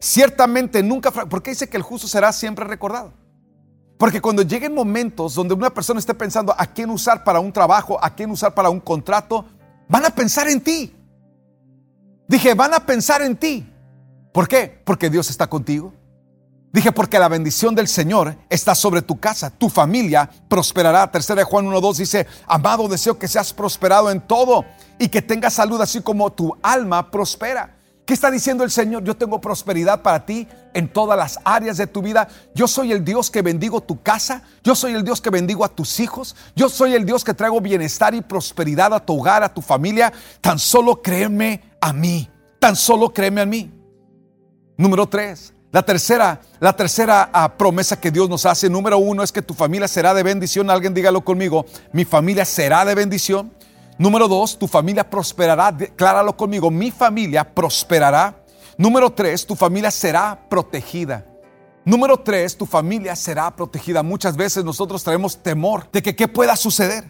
Ciertamente 0.00 0.82
nunca... 0.82 1.10
¿Por 1.10 1.42
qué 1.42 1.50
dice 1.50 1.68
que 1.68 1.76
el 1.76 1.82
justo 1.82 2.08
será 2.08 2.32
siempre 2.32 2.64
recordado? 2.64 3.21
Porque 4.02 4.20
cuando 4.20 4.42
lleguen 4.42 4.74
momentos 4.74 5.36
donde 5.36 5.54
una 5.54 5.70
persona 5.70 6.00
esté 6.00 6.12
pensando 6.12 6.52
a 6.58 6.66
quién 6.66 6.90
usar 6.90 7.22
para 7.22 7.38
un 7.38 7.52
trabajo, 7.52 8.04
a 8.04 8.12
quién 8.12 8.32
usar 8.32 8.52
para 8.52 8.68
un 8.68 8.80
contrato, 8.80 9.44
van 9.88 10.04
a 10.04 10.10
pensar 10.10 10.48
en 10.48 10.60
ti. 10.60 10.92
Dije, 12.26 12.52
van 12.54 12.74
a 12.74 12.84
pensar 12.84 13.22
en 13.22 13.36
ti. 13.36 13.64
¿Por 14.32 14.48
qué? 14.48 14.82
Porque 14.84 15.08
Dios 15.08 15.30
está 15.30 15.46
contigo. 15.46 15.94
Dije, 16.72 16.90
porque 16.90 17.16
la 17.20 17.28
bendición 17.28 17.76
del 17.76 17.86
Señor 17.86 18.34
está 18.50 18.74
sobre 18.74 19.02
tu 19.02 19.20
casa, 19.20 19.50
tu 19.50 19.68
familia 19.68 20.28
prosperará. 20.48 21.08
Tercera 21.12 21.38
de 21.38 21.44
Juan 21.44 21.66
1.2 21.66 21.94
dice, 21.98 22.26
amado, 22.48 22.88
deseo 22.88 23.20
que 23.20 23.28
seas 23.28 23.52
prosperado 23.52 24.10
en 24.10 24.20
todo 24.20 24.64
y 24.98 25.10
que 25.10 25.22
tengas 25.22 25.54
salud 25.54 25.80
así 25.80 26.00
como 26.00 26.32
tu 26.32 26.56
alma 26.60 27.08
prospera. 27.08 27.76
¿Qué 28.04 28.14
está 28.14 28.30
diciendo 28.30 28.64
el 28.64 28.70
Señor? 28.70 29.04
Yo 29.04 29.16
tengo 29.16 29.40
prosperidad 29.40 30.02
para 30.02 30.26
ti 30.26 30.48
en 30.74 30.88
todas 30.88 31.16
las 31.16 31.38
áreas 31.44 31.76
de 31.76 31.86
tu 31.86 32.02
vida. 32.02 32.28
Yo 32.54 32.66
soy 32.66 32.90
el 32.90 33.04
Dios 33.04 33.30
que 33.30 33.42
bendigo 33.42 33.80
tu 33.80 34.02
casa. 34.02 34.42
Yo 34.64 34.74
soy 34.74 34.94
el 34.94 35.04
Dios 35.04 35.20
que 35.20 35.30
bendigo 35.30 35.64
a 35.64 35.68
tus 35.68 36.00
hijos. 36.00 36.34
Yo 36.56 36.68
soy 36.68 36.94
el 36.94 37.06
Dios 37.06 37.22
que 37.22 37.32
traigo 37.32 37.60
bienestar 37.60 38.14
y 38.14 38.20
prosperidad 38.20 38.92
a 38.92 39.00
tu 39.00 39.20
hogar, 39.20 39.44
a 39.44 39.54
tu 39.54 39.62
familia. 39.62 40.12
Tan 40.40 40.58
solo 40.58 41.00
créeme 41.00 41.62
a 41.80 41.92
mí. 41.92 42.28
Tan 42.58 42.74
solo 42.74 43.12
créeme 43.12 43.40
a 43.40 43.46
mí. 43.46 43.72
Número 44.76 45.08
tres. 45.08 45.54
La 45.70 45.82
tercera, 45.82 46.40
la 46.60 46.74
tercera 46.74 47.30
ah, 47.32 47.56
promesa 47.56 47.98
que 47.98 48.10
Dios 48.10 48.28
nos 48.28 48.44
hace, 48.44 48.68
número 48.68 48.98
uno, 48.98 49.22
es 49.22 49.32
que 49.32 49.40
tu 49.40 49.54
familia 49.54 49.88
será 49.88 50.12
de 50.12 50.22
bendición. 50.22 50.68
Alguien 50.68 50.92
dígalo 50.92 51.24
conmigo. 51.24 51.64
Mi 51.92 52.04
familia 52.04 52.44
será 52.44 52.84
de 52.84 52.94
bendición. 52.94 53.54
Número 53.98 54.28
dos, 54.28 54.58
tu 54.58 54.66
familia 54.66 55.08
prosperará. 55.08 55.70
Decláralo 55.70 56.36
conmigo, 56.36 56.70
mi 56.70 56.90
familia 56.90 57.54
prosperará. 57.54 58.44
Número 58.76 59.10
tres, 59.10 59.46
tu 59.46 59.54
familia 59.54 59.90
será 59.90 60.48
protegida. 60.48 61.26
Número 61.84 62.18
tres, 62.18 62.56
tu 62.56 62.64
familia 62.64 63.14
será 63.16 63.54
protegida. 63.54 64.02
Muchas 64.02 64.36
veces 64.36 64.64
nosotros 64.64 65.02
traemos 65.02 65.42
temor 65.42 65.90
de 65.90 66.02
que 66.02 66.16
qué 66.16 66.28
pueda 66.28 66.56
suceder. 66.56 67.04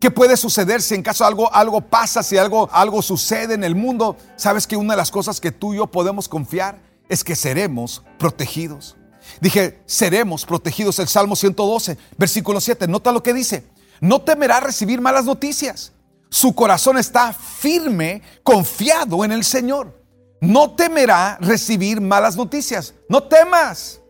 ¿Qué 0.00 0.10
puede 0.10 0.36
suceder 0.36 0.80
si 0.80 0.94
en 0.94 1.02
caso 1.02 1.24
algo, 1.24 1.52
algo 1.52 1.80
pasa, 1.80 2.22
si 2.22 2.36
algo, 2.36 2.68
algo 2.72 3.02
sucede 3.02 3.54
en 3.54 3.64
el 3.64 3.74
mundo? 3.74 4.16
Sabes 4.36 4.66
que 4.66 4.76
una 4.76 4.92
de 4.92 4.98
las 4.98 5.10
cosas 5.10 5.40
que 5.40 5.50
tú 5.50 5.74
y 5.74 5.78
yo 5.78 5.88
podemos 5.88 6.28
confiar 6.28 6.80
es 7.08 7.24
que 7.24 7.34
seremos 7.34 8.04
protegidos. 8.16 8.96
Dije, 9.40 9.82
seremos 9.86 10.44
protegidos. 10.44 10.98
El 11.00 11.08
Salmo 11.08 11.34
112, 11.34 11.98
versículo 12.16 12.60
7. 12.60 12.86
Nota 12.86 13.10
lo 13.10 13.22
que 13.22 13.34
dice. 13.34 13.66
No 14.00 14.20
temerá 14.22 14.60
recibir 14.60 15.00
malas 15.00 15.24
noticias. 15.24 15.92
Su 16.30 16.54
corazón 16.54 16.98
está 16.98 17.32
firme, 17.32 18.22
confiado 18.42 19.24
en 19.24 19.32
el 19.32 19.44
Señor. 19.44 19.98
No 20.40 20.72
temerá 20.72 21.38
recibir 21.40 22.00
malas 22.00 22.36
noticias. 22.36 22.94
No 23.08 23.22
temas. 23.22 24.00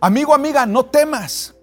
Amigo, 0.00 0.34
amiga, 0.34 0.64
no 0.66 0.86
temas. 0.86 1.54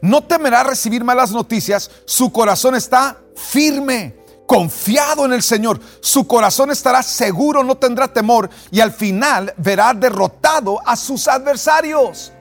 No 0.00 0.22
temerá 0.22 0.62
recibir 0.62 1.04
malas 1.04 1.30
noticias. 1.30 1.90
Su 2.06 2.32
corazón 2.32 2.74
está 2.74 3.20
firme, 3.36 4.16
confiado 4.46 5.24
en 5.26 5.32
el 5.32 5.42
Señor. 5.42 5.78
Su 6.00 6.26
corazón 6.26 6.70
estará 6.70 7.02
seguro, 7.02 7.62
no 7.62 7.76
tendrá 7.76 8.08
temor 8.08 8.48
y 8.70 8.80
al 8.80 8.92
final 8.92 9.52
verá 9.58 9.92
derrotado 9.92 10.80
a 10.86 10.96
sus 10.96 11.28
adversarios. 11.28 12.32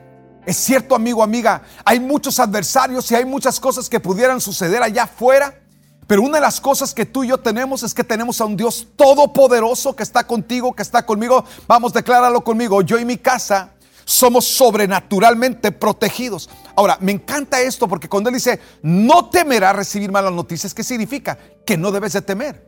Es 0.46 0.58
cierto, 0.58 0.96
amigo, 0.96 1.22
amiga, 1.22 1.62
hay 1.86 2.00
muchos 2.00 2.40
adversarios 2.40 3.10
y 3.12 3.16
hay 3.16 3.26
muchas 3.26 3.60
cosas 3.60 3.88
que 3.88 4.00
pudieran 4.00 4.42
suceder 4.42 4.82
allá 4.82 5.04
afuera. 5.04 5.60
Pero 6.08 6.24
una 6.24 6.38
de 6.38 6.42
las 6.42 6.60
cosas 6.60 6.94
que 6.94 7.06
tú 7.06 7.24
y 7.24 7.30
yo 7.30 7.38
tenemos 7.38 7.84
es 7.84 7.94
que 7.94 8.04
tenemos 8.04 8.42
a 8.42 8.46
un 8.46 8.58
Dios 8.58 8.88
todopoderoso 8.96 9.96
que 9.96 10.04
está 10.04 10.26
contigo, 10.26 10.74
que 10.74 10.82
está 10.82 11.06
conmigo. 11.06 11.46
Vamos, 11.68 11.94
decláralo 11.94 12.44
conmigo. 12.44 12.82
Yo 12.82 13.00
y 13.00 13.06
mi 13.06 13.18
casa 13.18 13.76
somos 14.04 14.46
sobrenaturalmente 14.46 15.72
protegidos. 15.72 16.50
Ahora, 16.76 16.98
me 17.00 17.14
encanta 17.14 17.62
esto 17.62 17.88
porque 17.88 18.10
cuando 18.10 18.30
él 18.30 18.36
dice, 18.36 18.60
no 18.82 19.30
temerá 19.30 19.72
recibir 19.74 20.12
malas 20.12 20.34
noticias, 20.34 20.74
¿qué 20.74 20.84
significa? 20.84 21.38
Que 21.66 21.78
no 21.78 21.92
debes 21.92 22.14
de 22.14 22.22
temer 22.22 22.68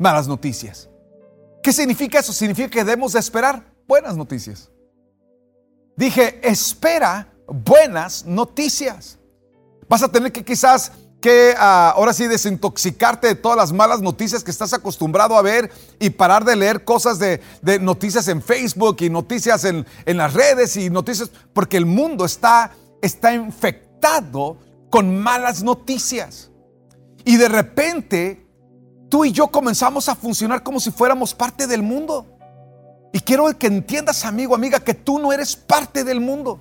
malas 0.00 0.26
noticias. 0.26 0.88
¿Qué 1.62 1.72
significa 1.72 2.18
eso? 2.18 2.32
Significa 2.32 2.68
que 2.68 2.84
debemos 2.84 3.12
de 3.12 3.20
esperar 3.20 3.72
buenas 3.86 4.16
noticias. 4.16 4.70
Dije, 5.96 6.40
espera 6.46 7.32
buenas 7.48 8.24
noticias. 8.26 9.18
Vas 9.88 10.02
a 10.02 10.08
tener 10.10 10.32
que 10.32 10.44
quizás 10.44 10.92
que 11.20 11.54
ah, 11.56 11.94
ahora 11.96 12.12
sí 12.12 12.26
desintoxicarte 12.26 13.28
de 13.28 13.34
todas 13.34 13.56
las 13.56 13.72
malas 13.72 14.00
noticias 14.00 14.44
que 14.44 14.50
estás 14.50 14.72
acostumbrado 14.72 15.36
a 15.36 15.42
ver 15.42 15.72
y 15.98 16.10
parar 16.10 16.44
de 16.44 16.54
leer 16.54 16.84
cosas 16.84 17.18
de, 17.18 17.40
noticias 17.80 18.28
en 18.28 18.42
Facebook 18.42 18.98
y 19.00 19.10
noticias 19.10 19.64
en, 19.64 19.86
las 20.06 20.34
redes 20.34 20.76
y 20.76 20.90
noticias, 20.90 21.30
porque 21.52 21.78
el 21.78 21.86
mundo 21.86 22.24
está, 22.24 22.72
está 23.00 23.32
infectado 23.34 24.58
con 24.90 25.18
malas 25.18 25.62
noticias. 25.62 26.50
Y 27.24 27.36
de 27.36 27.48
repente 27.48 28.46
tú 29.08 29.24
y 29.24 29.32
yo 29.32 29.48
comenzamos 29.48 30.08
a 30.08 30.14
funcionar 30.14 30.62
como 30.62 30.78
si 30.78 30.90
fuéramos 30.90 31.34
parte 31.34 31.66
del 31.66 31.82
mundo. 31.82 32.35
Y 33.16 33.20
quiero 33.20 33.46
que 33.58 33.68
entiendas, 33.68 34.26
amigo, 34.26 34.54
amiga, 34.54 34.78
que 34.78 34.92
tú 34.92 35.18
no 35.18 35.32
eres 35.32 35.56
parte 35.56 36.04
del 36.04 36.20
mundo. 36.20 36.60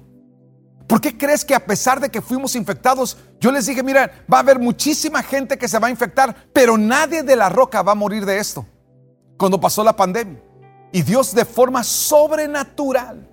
¿Por 0.88 1.02
qué 1.02 1.18
crees 1.18 1.44
que 1.44 1.54
a 1.54 1.66
pesar 1.66 2.00
de 2.00 2.10
que 2.10 2.22
fuimos 2.22 2.56
infectados, 2.56 3.18
yo 3.42 3.52
les 3.52 3.66
dije, 3.66 3.84
mira, 3.84 4.10
va 4.34 4.38
a 4.38 4.40
haber 4.40 4.58
muchísima 4.58 5.22
gente 5.22 5.58
que 5.58 5.68
se 5.68 5.78
va 5.80 5.88
a 5.88 5.92
infectar, 5.92 6.34
pero 6.54 6.78
nadie 6.78 7.24
de 7.24 7.36
la 7.36 7.50
roca 7.50 7.82
va 7.82 7.92
a 7.92 7.96
morir 7.96 8.26
de 8.26 8.38
esto? 8.38 8.66
Cuando 9.38 9.60
pasó 9.60 9.84
la 9.84 9.98
pandemia. 9.98 10.42
Y 10.94 11.02
Dios 11.02 11.36
de 11.36 11.44
forma 11.44 11.84
sobrenatural, 11.84 13.30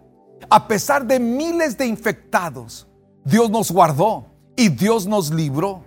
a 0.50 0.66
pesar 0.66 1.06
de 1.06 1.20
miles 1.20 1.78
de 1.78 1.86
infectados, 1.86 2.88
Dios 3.24 3.48
nos 3.50 3.70
guardó 3.70 4.26
y 4.56 4.68
Dios 4.68 5.06
nos 5.06 5.30
libró. 5.30 5.84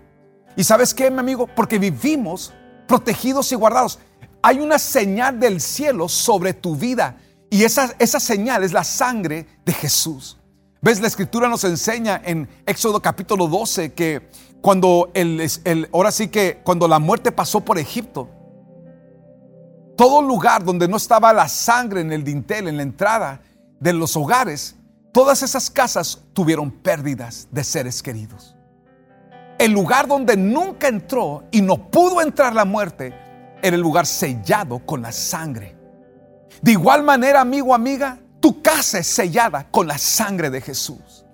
¿Y 0.55 0.63
sabes 0.63 0.93
qué, 0.93 1.11
mi 1.11 1.19
amigo? 1.19 1.49
Porque 1.53 1.79
vivimos 1.79 2.53
protegidos 2.87 3.51
y 3.51 3.55
guardados. 3.55 3.99
Hay 4.41 4.61
una 4.61 4.79
señal 4.79 5.37
del 5.37 5.59
cielo 5.59 6.07
sobre 6.07 6.53
tu 6.53 6.77
vida 6.77 7.17
y 7.49 7.63
esa, 7.63 7.95
esa 7.99 8.19
señal 8.19 8.63
es 8.63 8.73
la 8.73 8.83
sangre 8.83 9.47
de 9.65 9.73
Jesús. 9.73 10.37
¿Ves? 10.81 11.01
La 11.01 11.07
escritura 11.07 11.47
nos 11.47 11.63
enseña 11.63 12.21
en 12.23 12.47
Éxodo 12.65 13.01
capítulo 13.01 13.47
12 13.47 13.93
que 13.93 14.29
cuando 14.61 15.11
el, 15.13 15.47
el, 15.63 15.89
ahora 15.93 16.11
sí 16.11 16.27
que 16.27 16.61
cuando 16.63 16.87
la 16.87 16.99
muerte 16.99 17.31
pasó 17.31 17.61
por 17.61 17.77
Egipto, 17.79 18.29
todo 19.95 20.21
lugar 20.21 20.63
donde 20.63 20.87
no 20.87 20.97
estaba 20.97 21.31
la 21.33 21.47
sangre 21.47 22.01
en 22.01 22.11
el 22.11 22.23
dintel, 22.23 22.67
en 22.67 22.77
la 22.77 22.83
entrada 22.83 23.41
de 23.79 23.93
los 23.93 24.15
hogares, 24.15 24.75
todas 25.13 25.41
esas 25.41 25.69
casas 25.69 26.21
tuvieron 26.33 26.69
pérdidas 26.69 27.47
de 27.51 27.63
seres 27.63 28.03
queridos. 28.03 28.55
El 29.57 29.71
lugar 29.71 30.07
donde 30.07 30.35
nunca 30.35 30.87
entró 30.87 31.45
y 31.51 31.61
no 31.61 31.89
pudo 31.89 32.21
entrar 32.21 32.53
la 32.53 32.65
muerte 32.65 33.13
era 33.61 33.75
el 33.75 33.81
lugar 33.81 34.05
sellado 34.05 34.85
con 34.85 35.01
la 35.01 35.11
sangre. 35.11 35.74
De 36.61 36.71
igual 36.71 37.03
manera, 37.03 37.41
amigo, 37.41 37.73
amiga, 37.73 38.19
tu 38.39 38.61
casa 38.61 38.99
es 38.99 39.07
sellada 39.07 39.67
con 39.71 39.87
la 39.87 39.97
sangre 39.97 40.49
de 40.49 40.61
Jesús. 40.61 41.25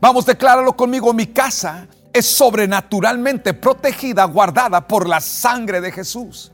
Vamos, 0.00 0.26
decláralo 0.26 0.76
conmigo. 0.76 1.12
Mi 1.12 1.26
casa 1.26 1.88
es 2.12 2.26
sobrenaturalmente 2.26 3.54
protegida, 3.54 4.24
guardada 4.24 4.86
por 4.86 5.08
la 5.08 5.20
sangre 5.20 5.80
de 5.80 5.92
Jesús. 5.92 6.52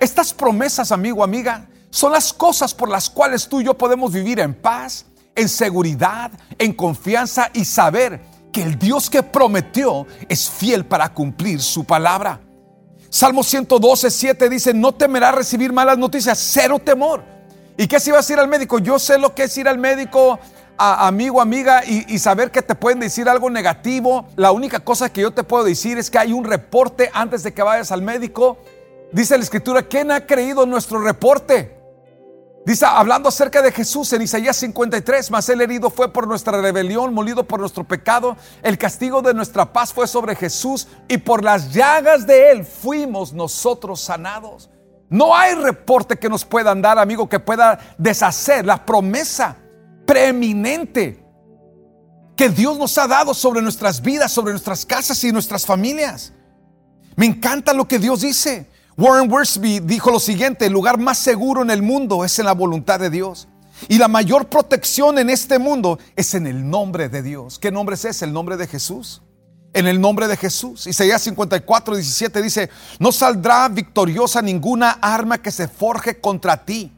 Estas 0.00 0.32
promesas, 0.32 0.92
amigo, 0.92 1.24
amiga, 1.24 1.66
son 1.90 2.12
las 2.12 2.32
cosas 2.32 2.74
por 2.74 2.88
las 2.88 3.10
cuales 3.10 3.48
tú 3.48 3.60
y 3.60 3.64
yo 3.64 3.74
podemos 3.74 4.12
vivir 4.12 4.38
en 4.38 4.54
paz, 4.54 5.06
en 5.34 5.48
seguridad, 5.48 6.30
en 6.58 6.72
confianza 6.72 7.50
y 7.54 7.64
saber 7.64 8.20
que 8.52 8.62
el 8.62 8.78
Dios 8.78 9.08
que 9.10 9.22
prometió 9.22 10.06
es 10.28 10.48
fiel 10.48 10.84
para 10.84 11.12
cumplir 11.12 11.60
su 11.60 11.84
palabra. 11.84 12.40
Salmo 13.10 13.42
112, 13.42 14.10
7 14.10 14.48
dice, 14.50 14.74
no 14.74 14.92
temerá 14.92 15.32
recibir 15.32 15.72
malas 15.72 15.96
noticias, 15.96 16.38
cero 16.38 16.78
temor 16.78 17.37
¿Y 17.80 17.86
qué 17.86 18.00
si 18.00 18.10
vas 18.10 18.28
a 18.28 18.32
ir 18.32 18.40
al 18.40 18.48
médico? 18.48 18.80
Yo 18.80 18.98
sé 18.98 19.18
lo 19.18 19.36
que 19.36 19.44
es 19.44 19.56
ir 19.56 19.68
al 19.68 19.78
médico, 19.78 20.40
amigo, 20.76 21.40
amiga, 21.40 21.84
y, 21.86 22.12
y, 22.12 22.18
saber 22.18 22.50
que 22.50 22.60
te 22.60 22.74
pueden 22.74 22.98
decir 22.98 23.28
algo 23.28 23.50
negativo. 23.50 24.26
La 24.34 24.50
única 24.50 24.80
cosa 24.80 25.12
que 25.12 25.20
yo 25.20 25.30
te 25.30 25.44
puedo 25.44 25.62
decir 25.62 25.96
es 25.96 26.10
que 26.10 26.18
hay 26.18 26.32
un 26.32 26.42
reporte 26.42 27.08
antes 27.14 27.44
de 27.44 27.54
que 27.54 27.62
vayas 27.62 27.92
al 27.92 28.02
médico. 28.02 28.58
Dice 29.12 29.38
la 29.38 29.44
escritura, 29.44 29.84
¿quién 29.84 30.10
ha 30.10 30.26
creído 30.26 30.66
nuestro 30.66 31.00
reporte? 31.00 31.78
Dice, 32.66 32.84
hablando 32.84 33.28
acerca 33.28 33.62
de 33.62 33.70
Jesús 33.70 34.12
en 34.12 34.22
Isaías 34.22 34.56
53, 34.56 35.30
mas 35.30 35.48
el 35.48 35.60
herido 35.60 35.88
fue 35.88 36.12
por 36.12 36.26
nuestra 36.26 36.60
rebelión, 36.60 37.14
molido 37.14 37.46
por 37.46 37.60
nuestro 37.60 37.84
pecado, 37.84 38.36
el 38.64 38.76
castigo 38.76 39.22
de 39.22 39.34
nuestra 39.34 39.72
paz 39.72 39.92
fue 39.92 40.08
sobre 40.08 40.34
Jesús 40.34 40.88
y 41.06 41.18
por 41.18 41.44
las 41.44 41.72
llagas 41.72 42.26
de 42.26 42.50
él 42.50 42.64
fuimos 42.64 43.32
nosotros 43.32 44.00
sanados. 44.00 44.68
No 45.10 45.34
hay 45.34 45.54
reporte 45.54 46.18
que 46.18 46.28
nos 46.28 46.44
puedan 46.44 46.82
dar, 46.82 46.98
amigo, 46.98 47.28
que 47.28 47.40
pueda 47.40 47.78
deshacer 47.96 48.66
la 48.66 48.84
promesa 48.84 49.56
preeminente 50.06 51.24
que 52.36 52.48
Dios 52.50 52.78
nos 52.78 52.96
ha 52.98 53.06
dado 53.06 53.34
sobre 53.34 53.62
nuestras 53.62 54.00
vidas, 54.00 54.30
sobre 54.30 54.52
nuestras 54.52 54.84
casas 54.84 55.22
y 55.24 55.32
nuestras 55.32 55.66
familias. 55.66 56.32
Me 57.16 57.26
encanta 57.26 57.72
lo 57.72 57.88
que 57.88 57.98
Dios 57.98 58.20
dice. 58.20 58.66
Warren 58.96 59.30
Worsby 59.30 59.80
dijo 59.80 60.10
lo 60.10 60.20
siguiente, 60.20 60.66
el 60.66 60.72
lugar 60.72 60.98
más 60.98 61.18
seguro 61.18 61.62
en 61.62 61.70
el 61.70 61.82
mundo 61.82 62.24
es 62.24 62.38
en 62.38 62.46
la 62.46 62.52
voluntad 62.52 63.00
de 63.00 63.10
Dios. 63.10 63.48
Y 63.88 63.98
la 63.98 64.08
mayor 64.08 64.48
protección 64.48 65.18
en 65.18 65.30
este 65.30 65.58
mundo 65.58 65.98
es 66.16 66.34
en 66.34 66.46
el 66.46 66.68
nombre 66.68 67.08
de 67.08 67.22
Dios. 67.22 67.58
¿Qué 67.58 67.70
nombre 67.70 67.94
es 67.94 68.04
ese? 68.04 68.24
El 68.24 68.32
nombre 68.32 68.56
de 68.56 68.66
Jesús 68.66 69.22
en 69.72 69.86
el 69.86 70.00
nombre 70.00 70.28
de 70.28 70.36
Jesús. 70.36 70.86
Isaías 70.86 71.22
54, 71.22 71.96
17 71.96 72.42
dice, 72.42 72.70
no 72.98 73.12
saldrá 73.12 73.68
victoriosa 73.68 74.42
ninguna 74.42 74.98
arma 75.00 75.40
que 75.42 75.50
se 75.50 75.68
forje 75.68 76.20
contra 76.20 76.64
ti. 76.64 76.92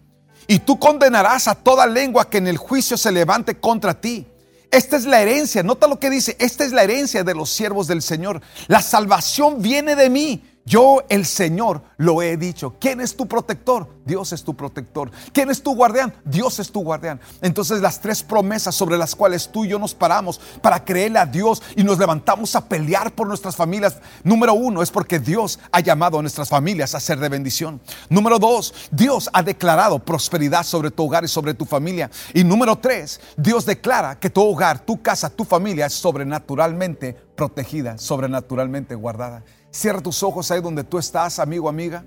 Y 0.46 0.60
tú 0.60 0.78
condenarás 0.78 1.48
a 1.48 1.54
toda 1.54 1.86
lengua 1.86 2.28
que 2.28 2.38
en 2.38 2.48
el 2.48 2.56
juicio 2.56 2.96
se 2.96 3.12
levante 3.12 3.58
contra 3.58 4.00
ti. 4.00 4.26
Esta 4.70 4.96
es 4.96 5.04
la 5.04 5.20
herencia, 5.20 5.62
nota 5.64 5.88
lo 5.88 5.98
que 5.98 6.10
dice, 6.10 6.36
esta 6.38 6.64
es 6.64 6.72
la 6.72 6.84
herencia 6.84 7.24
de 7.24 7.34
los 7.34 7.50
siervos 7.50 7.88
del 7.88 8.02
Señor. 8.02 8.40
La 8.68 8.82
salvación 8.82 9.60
viene 9.60 9.96
de 9.96 10.08
mí 10.08 10.44
yo, 10.66 11.02
el 11.08 11.24
Señor, 11.26 11.82
lo 11.96 12.22
he 12.22 12.36
dicho. 12.36 12.76
¿Quién 12.78 13.00
es 13.00 13.16
tu 13.16 13.26
protector? 13.26 13.88
Dios 14.04 14.32
es 14.32 14.44
tu 14.44 14.54
protector. 14.54 15.10
¿Quién 15.32 15.50
es 15.50 15.62
tu 15.62 15.74
guardián? 15.74 16.14
Dios 16.24 16.58
es 16.58 16.70
tu 16.70 16.82
guardián. 16.82 17.20
Entonces 17.40 17.80
las 17.80 18.00
tres 18.00 18.22
promesas 18.22 18.74
sobre 18.74 18.98
las 18.98 19.14
cuales 19.14 19.50
tú 19.50 19.64
y 19.64 19.68
yo 19.68 19.78
nos 19.78 19.94
paramos 19.94 20.40
para 20.62 20.84
creerle 20.84 21.18
a 21.18 21.26
Dios 21.26 21.62
y 21.76 21.82
nos 21.82 21.98
levantamos 21.98 22.54
a 22.54 22.68
pelear 22.68 23.14
por 23.14 23.26
nuestras 23.26 23.56
familias. 23.56 23.98
Número 24.22 24.54
uno 24.54 24.82
es 24.82 24.90
porque 24.90 25.18
Dios 25.18 25.58
ha 25.72 25.80
llamado 25.80 26.18
a 26.18 26.22
nuestras 26.22 26.48
familias 26.48 26.94
a 26.94 27.00
ser 27.00 27.18
de 27.18 27.28
bendición. 27.28 27.80
Número 28.08 28.38
dos, 28.38 28.74
Dios 28.90 29.30
ha 29.32 29.42
declarado 29.42 29.98
prosperidad 29.98 30.62
sobre 30.62 30.90
tu 30.90 31.04
hogar 31.04 31.24
y 31.24 31.28
sobre 31.28 31.54
tu 31.54 31.64
familia. 31.64 32.10
Y 32.34 32.44
número 32.44 32.76
tres, 32.76 33.20
Dios 33.36 33.64
declara 33.64 34.18
que 34.18 34.30
tu 34.30 34.42
hogar, 34.42 34.80
tu 34.80 35.00
casa, 35.00 35.30
tu 35.30 35.44
familia 35.44 35.86
es 35.86 35.94
sobrenaturalmente 35.94 37.14
protegida, 37.34 37.96
sobrenaturalmente 37.96 38.94
guardada. 38.94 39.42
Cierra 39.70 40.00
tus 40.00 40.22
ojos 40.22 40.50
ahí 40.50 40.60
donde 40.60 40.84
tú 40.84 40.98
estás, 40.98 41.38
amigo, 41.38 41.68
amiga. 41.68 42.04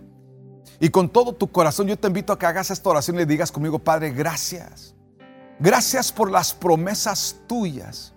Y 0.80 0.90
con 0.90 1.10
todo 1.10 1.34
tu 1.34 1.52
corazón 1.52 1.88
yo 1.88 1.98
te 1.98 2.08
invito 2.08 2.34
a 2.34 2.40
que 2.40 2.46
hagas 2.46 2.72
esta 2.72 2.90
oración 2.90 3.16
y 3.16 3.20
le 3.20 3.26
digas 3.26 3.52
conmigo, 3.52 3.80
Padre, 3.80 4.12
gracias. 4.12 4.96
Gracias 5.60 6.12
por 6.12 6.30
las 6.30 6.54
promesas 6.54 7.38
tuyas 7.48 8.14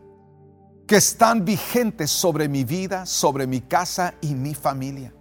que 0.86 0.96
están 0.96 1.44
vigentes 1.44 2.10
sobre 2.10 2.48
mi 2.48 2.64
vida, 2.64 3.06
sobre 3.06 3.46
mi 3.46 3.60
casa 3.60 4.14
y 4.20 4.34
mi 4.34 4.54
familia. 4.54 5.12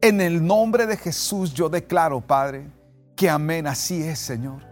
En 0.00 0.20
el 0.20 0.44
nombre 0.44 0.86
de 0.86 0.96
Jesús 0.96 1.52
yo 1.52 1.68
declaro, 1.68 2.20
Padre, 2.20 2.70
que 3.14 3.28
amén, 3.28 3.66
así 3.66 4.02
es, 4.02 4.18
Señor. 4.18 4.62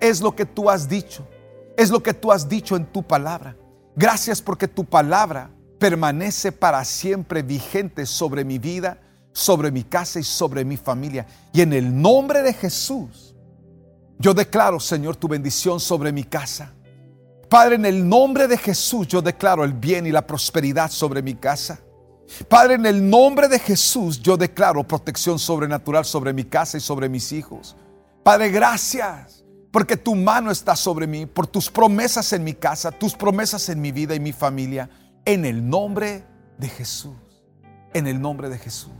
Es 0.00 0.20
lo 0.20 0.36
que 0.36 0.44
tú 0.44 0.68
has 0.68 0.88
dicho. 0.88 1.26
Es 1.76 1.90
lo 1.90 2.02
que 2.02 2.14
tú 2.14 2.30
has 2.30 2.48
dicho 2.48 2.76
en 2.76 2.84
tu 2.86 3.02
palabra. 3.02 3.56
Gracias 3.96 4.42
porque 4.42 4.68
tu 4.68 4.84
palabra 4.84 5.50
permanece 5.84 6.50
para 6.50 6.82
siempre 6.82 7.42
vigente 7.42 8.06
sobre 8.06 8.42
mi 8.42 8.58
vida, 8.58 8.96
sobre 9.34 9.70
mi 9.70 9.84
casa 9.84 10.18
y 10.18 10.22
sobre 10.22 10.64
mi 10.64 10.78
familia. 10.78 11.26
Y 11.52 11.60
en 11.60 11.74
el 11.74 12.00
nombre 12.00 12.42
de 12.42 12.54
Jesús, 12.54 13.34
yo 14.18 14.32
declaro, 14.32 14.80
Señor, 14.80 15.16
tu 15.16 15.28
bendición 15.28 15.78
sobre 15.78 16.10
mi 16.10 16.24
casa. 16.24 16.72
Padre, 17.50 17.74
en 17.74 17.84
el 17.84 18.08
nombre 18.08 18.48
de 18.48 18.56
Jesús, 18.56 19.06
yo 19.08 19.20
declaro 19.20 19.62
el 19.62 19.74
bien 19.74 20.06
y 20.06 20.10
la 20.10 20.26
prosperidad 20.26 20.90
sobre 20.90 21.20
mi 21.20 21.34
casa. 21.34 21.78
Padre, 22.48 22.76
en 22.76 22.86
el 22.86 23.10
nombre 23.10 23.46
de 23.46 23.58
Jesús, 23.58 24.22
yo 24.22 24.38
declaro 24.38 24.88
protección 24.88 25.38
sobrenatural 25.38 26.06
sobre 26.06 26.32
mi 26.32 26.44
casa 26.44 26.78
y 26.78 26.80
sobre 26.80 27.10
mis 27.10 27.30
hijos. 27.30 27.76
Padre, 28.22 28.48
gracias 28.48 29.44
porque 29.70 29.98
tu 29.98 30.14
mano 30.14 30.50
está 30.50 30.76
sobre 30.76 31.06
mí, 31.06 31.26
por 31.26 31.46
tus 31.46 31.68
promesas 31.68 32.32
en 32.32 32.42
mi 32.42 32.54
casa, 32.54 32.90
tus 32.90 33.12
promesas 33.12 33.68
en 33.68 33.82
mi 33.82 33.92
vida 33.92 34.14
y 34.14 34.20
mi 34.20 34.32
familia, 34.32 34.88
en 35.24 35.44
el 35.44 35.68
nombre 35.68 36.24
de 36.58 36.68
Jesús. 36.68 37.16
En 37.92 38.06
el 38.06 38.20
nombre 38.20 38.48
de 38.48 38.58
Jesús. 38.58 38.92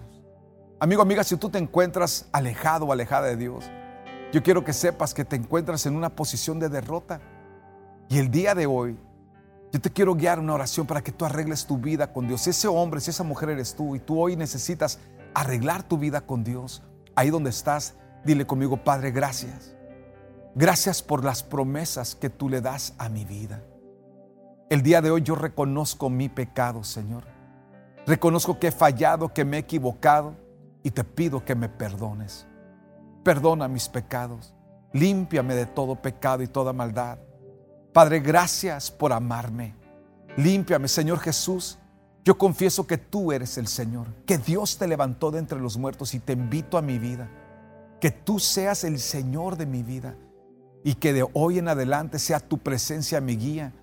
Amigo, 0.81 1.03
amiga, 1.03 1.25
si 1.25 1.37
tú 1.37 1.51
te 1.51 1.59
encuentras 1.59 2.29
alejado 2.33 2.87
o 2.87 2.93
alejada 2.93 3.27
de 3.27 3.37
Dios, 3.37 3.65
yo 4.33 4.43
quiero 4.43 4.65
que 4.65 4.73
sepas 4.73 5.15
que 5.15 5.25
te 5.25 5.37
encuentras 5.37 5.87
en 5.87 5.97
una 5.97 6.11
posición 6.11 6.59
de 6.59 6.69
derrota. 6.69 7.21
Y 8.09 8.19
el 8.19 8.31
día 8.31 8.55
de 8.55 8.67
hoy, 8.67 8.99
yo 9.73 9.81
te 9.81 9.91
quiero 9.91 10.15
guiar 10.15 10.39
una 10.39 10.55
oración 10.55 10.87
para 10.87 11.03
que 11.03 11.13
tú 11.13 11.25
arregles 11.25 11.67
tu 11.67 11.79
vida 11.79 12.13
con 12.13 12.27
Dios. 12.27 12.43
Si 12.43 12.51
ese 12.51 12.69
hombre, 12.69 13.01
si 13.01 13.11
esa 13.11 13.25
mujer 13.25 13.51
eres 13.51 13.75
tú 13.75 13.97
y 13.97 14.01
tú 14.01 14.21
hoy 14.21 14.37
necesitas 14.37 14.99
arreglar 15.35 15.83
tu 15.83 15.99
vida 15.99 16.21
con 16.21 16.45
Dios, 16.45 16.83
ahí 17.17 17.31
donde 17.31 17.51
estás, 17.51 17.95
dile 18.25 18.47
conmigo, 18.47 18.77
Padre, 18.77 19.11
gracias. 19.11 19.75
Gracias 20.55 21.03
por 21.03 21.25
las 21.25 21.43
promesas 21.43 22.15
que 22.15 22.31
tú 22.31 22.49
le 22.49 22.61
das 22.61 22.95
a 22.99 23.09
mi 23.09 23.25
vida. 23.25 23.63
El 24.71 24.83
día 24.83 25.03
de 25.03 25.11
hoy 25.11 25.23
yo 25.23 25.35
reconozco 25.35 26.09
mi 26.09 26.31
pecado, 26.31 26.85
Señor. 26.85 27.25
Reconozco 28.07 28.59
que 28.59 28.69
he 28.69 28.73
fallado, 28.73 29.33
que 29.33 29.45
me 29.45 29.59
he 29.59 29.61
equivocado 29.61 30.35
y 30.83 30.91
te 30.91 31.05
pido 31.05 31.45
que 31.45 31.55
me 31.55 31.69
perdones. 31.69 32.47
Perdona 33.23 33.69
mis 33.69 33.89
pecados. 33.89 34.55
Límpiame 34.93 35.55
de 35.55 35.67
todo 35.67 36.01
pecado 36.01 36.43
y 36.43 36.47
toda 36.47 36.73
maldad. 36.73 37.19
Padre, 37.93 38.21
gracias 38.21 38.91
por 38.91 39.13
amarme. 39.13 39.75
Límpiame, 40.37 40.89
Señor 40.89 41.19
Jesús. 41.19 41.79
Yo 42.25 42.39
confieso 42.39 42.87
que 42.87 42.97
tú 42.97 43.33
eres 43.33 43.59
el 43.59 43.67
Señor, 43.67 44.07
que 44.25 44.39
Dios 44.39 44.79
te 44.79 44.89
levantó 44.89 45.31
de 45.31 45.41
entre 45.41 45.61
los 45.61 45.77
muertos 45.77 46.15
y 46.15 46.21
te 46.21 46.33
invito 46.33 46.79
a 46.79 46.83
mi 46.83 46.99
vida. 46.99 47.29
Que 48.01 48.11
tú 48.11 48.39
seas 48.39 48.83
el 48.85 48.99
Señor 48.99 49.57
de 49.57 49.67
mi 49.67 49.83
vida 49.83 50.17
y 50.83 50.95
que 50.95 51.13
de 51.13 51.27
hoy 51.35 51.59
en 51.59 51.69
adelante 51.69 52.19
sea 52.19 52.41
tu 52.41 52.59
presencia 52.59 53.21
mi 53.21 53.37
guía 53.37 53.75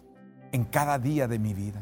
en 0.52 0.66
cada 0.66 1.00
día 1.00 1.28
de 1.28 1.40
mi 1.40 1.54
vida. 1.54 1.82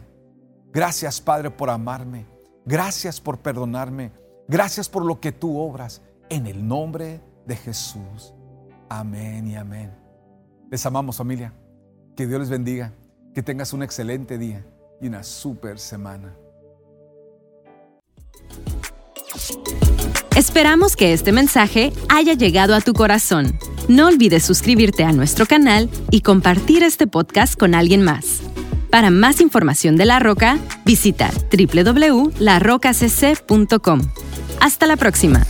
Gracias 0.71 1.19
Padre 1.19 1.49
por 1.49 1.69
amarme, 1.69 2.25
gracias 2.65 3.19
por 3.19 3.39
perdonarme, 3.39 4.12
gracias 4.47 4.88
por 4.88 5.03
lo 5.03 5.19
que 5.19 5.32
tú 5.32 5.58
obras 5.58 6.01
en 6.29 6.47
el 6.47 6.67
nombre 6.67 7.21
de 7.45 7.55
Jesús. 7.55 8.34
Amén 8.89 9.47
y 9.47 9.55
amén. 9.55 9.91
Les 10.69 10.86
amamos 10.86 11.17
familia, 11.17 11.53
que 12.15 12.27
Dios 12.27 12.39
les 12.39 12.49
bendiga, 12.49 12.93
que 13.34 13.41
tengas 13.41 13.73
un 13.73 13.84
excelente 13.84 14.38
día 14.38 14.65
y 15.01 15.08
una 15.08 15.23
super 15.23 15.79
semana. 15.79 16.36
Esperamos 20.36 20.95
que 20.95 21.12
este 21.12 21.32
mensaje 21.32 21.91
haya 22.08 22.34
llegado 22.34 22.73
a 22.73 22.82
tu 22.82 22.93
corazón. 22.93 23.60
No 23.88 24.08
olvides 24.08 24.43
suscribirte 24.43 25.03
a 25.03 25.12
nuestro 25.12 25.45
canal 25.45 25.89
y 26.12 26.21
compartir 26.21 26.84
este 26.84 27.08
podcast 27.08 27.60
con 27.60 27.75
alguien 27.75 28.03
más. 28.03 28.41
Para 28.89 29.12
más 29.12 29.41
información 29.41 29.97
de 29.97 30.06
La 30.06 30.19
Roca, 30.19 30.58
visita 30.86 31.30
www.larocacc.com. 31.52 34.02
Hasta 34.60 34.88
la 34.88 34.97
próxima. 34.97 35.45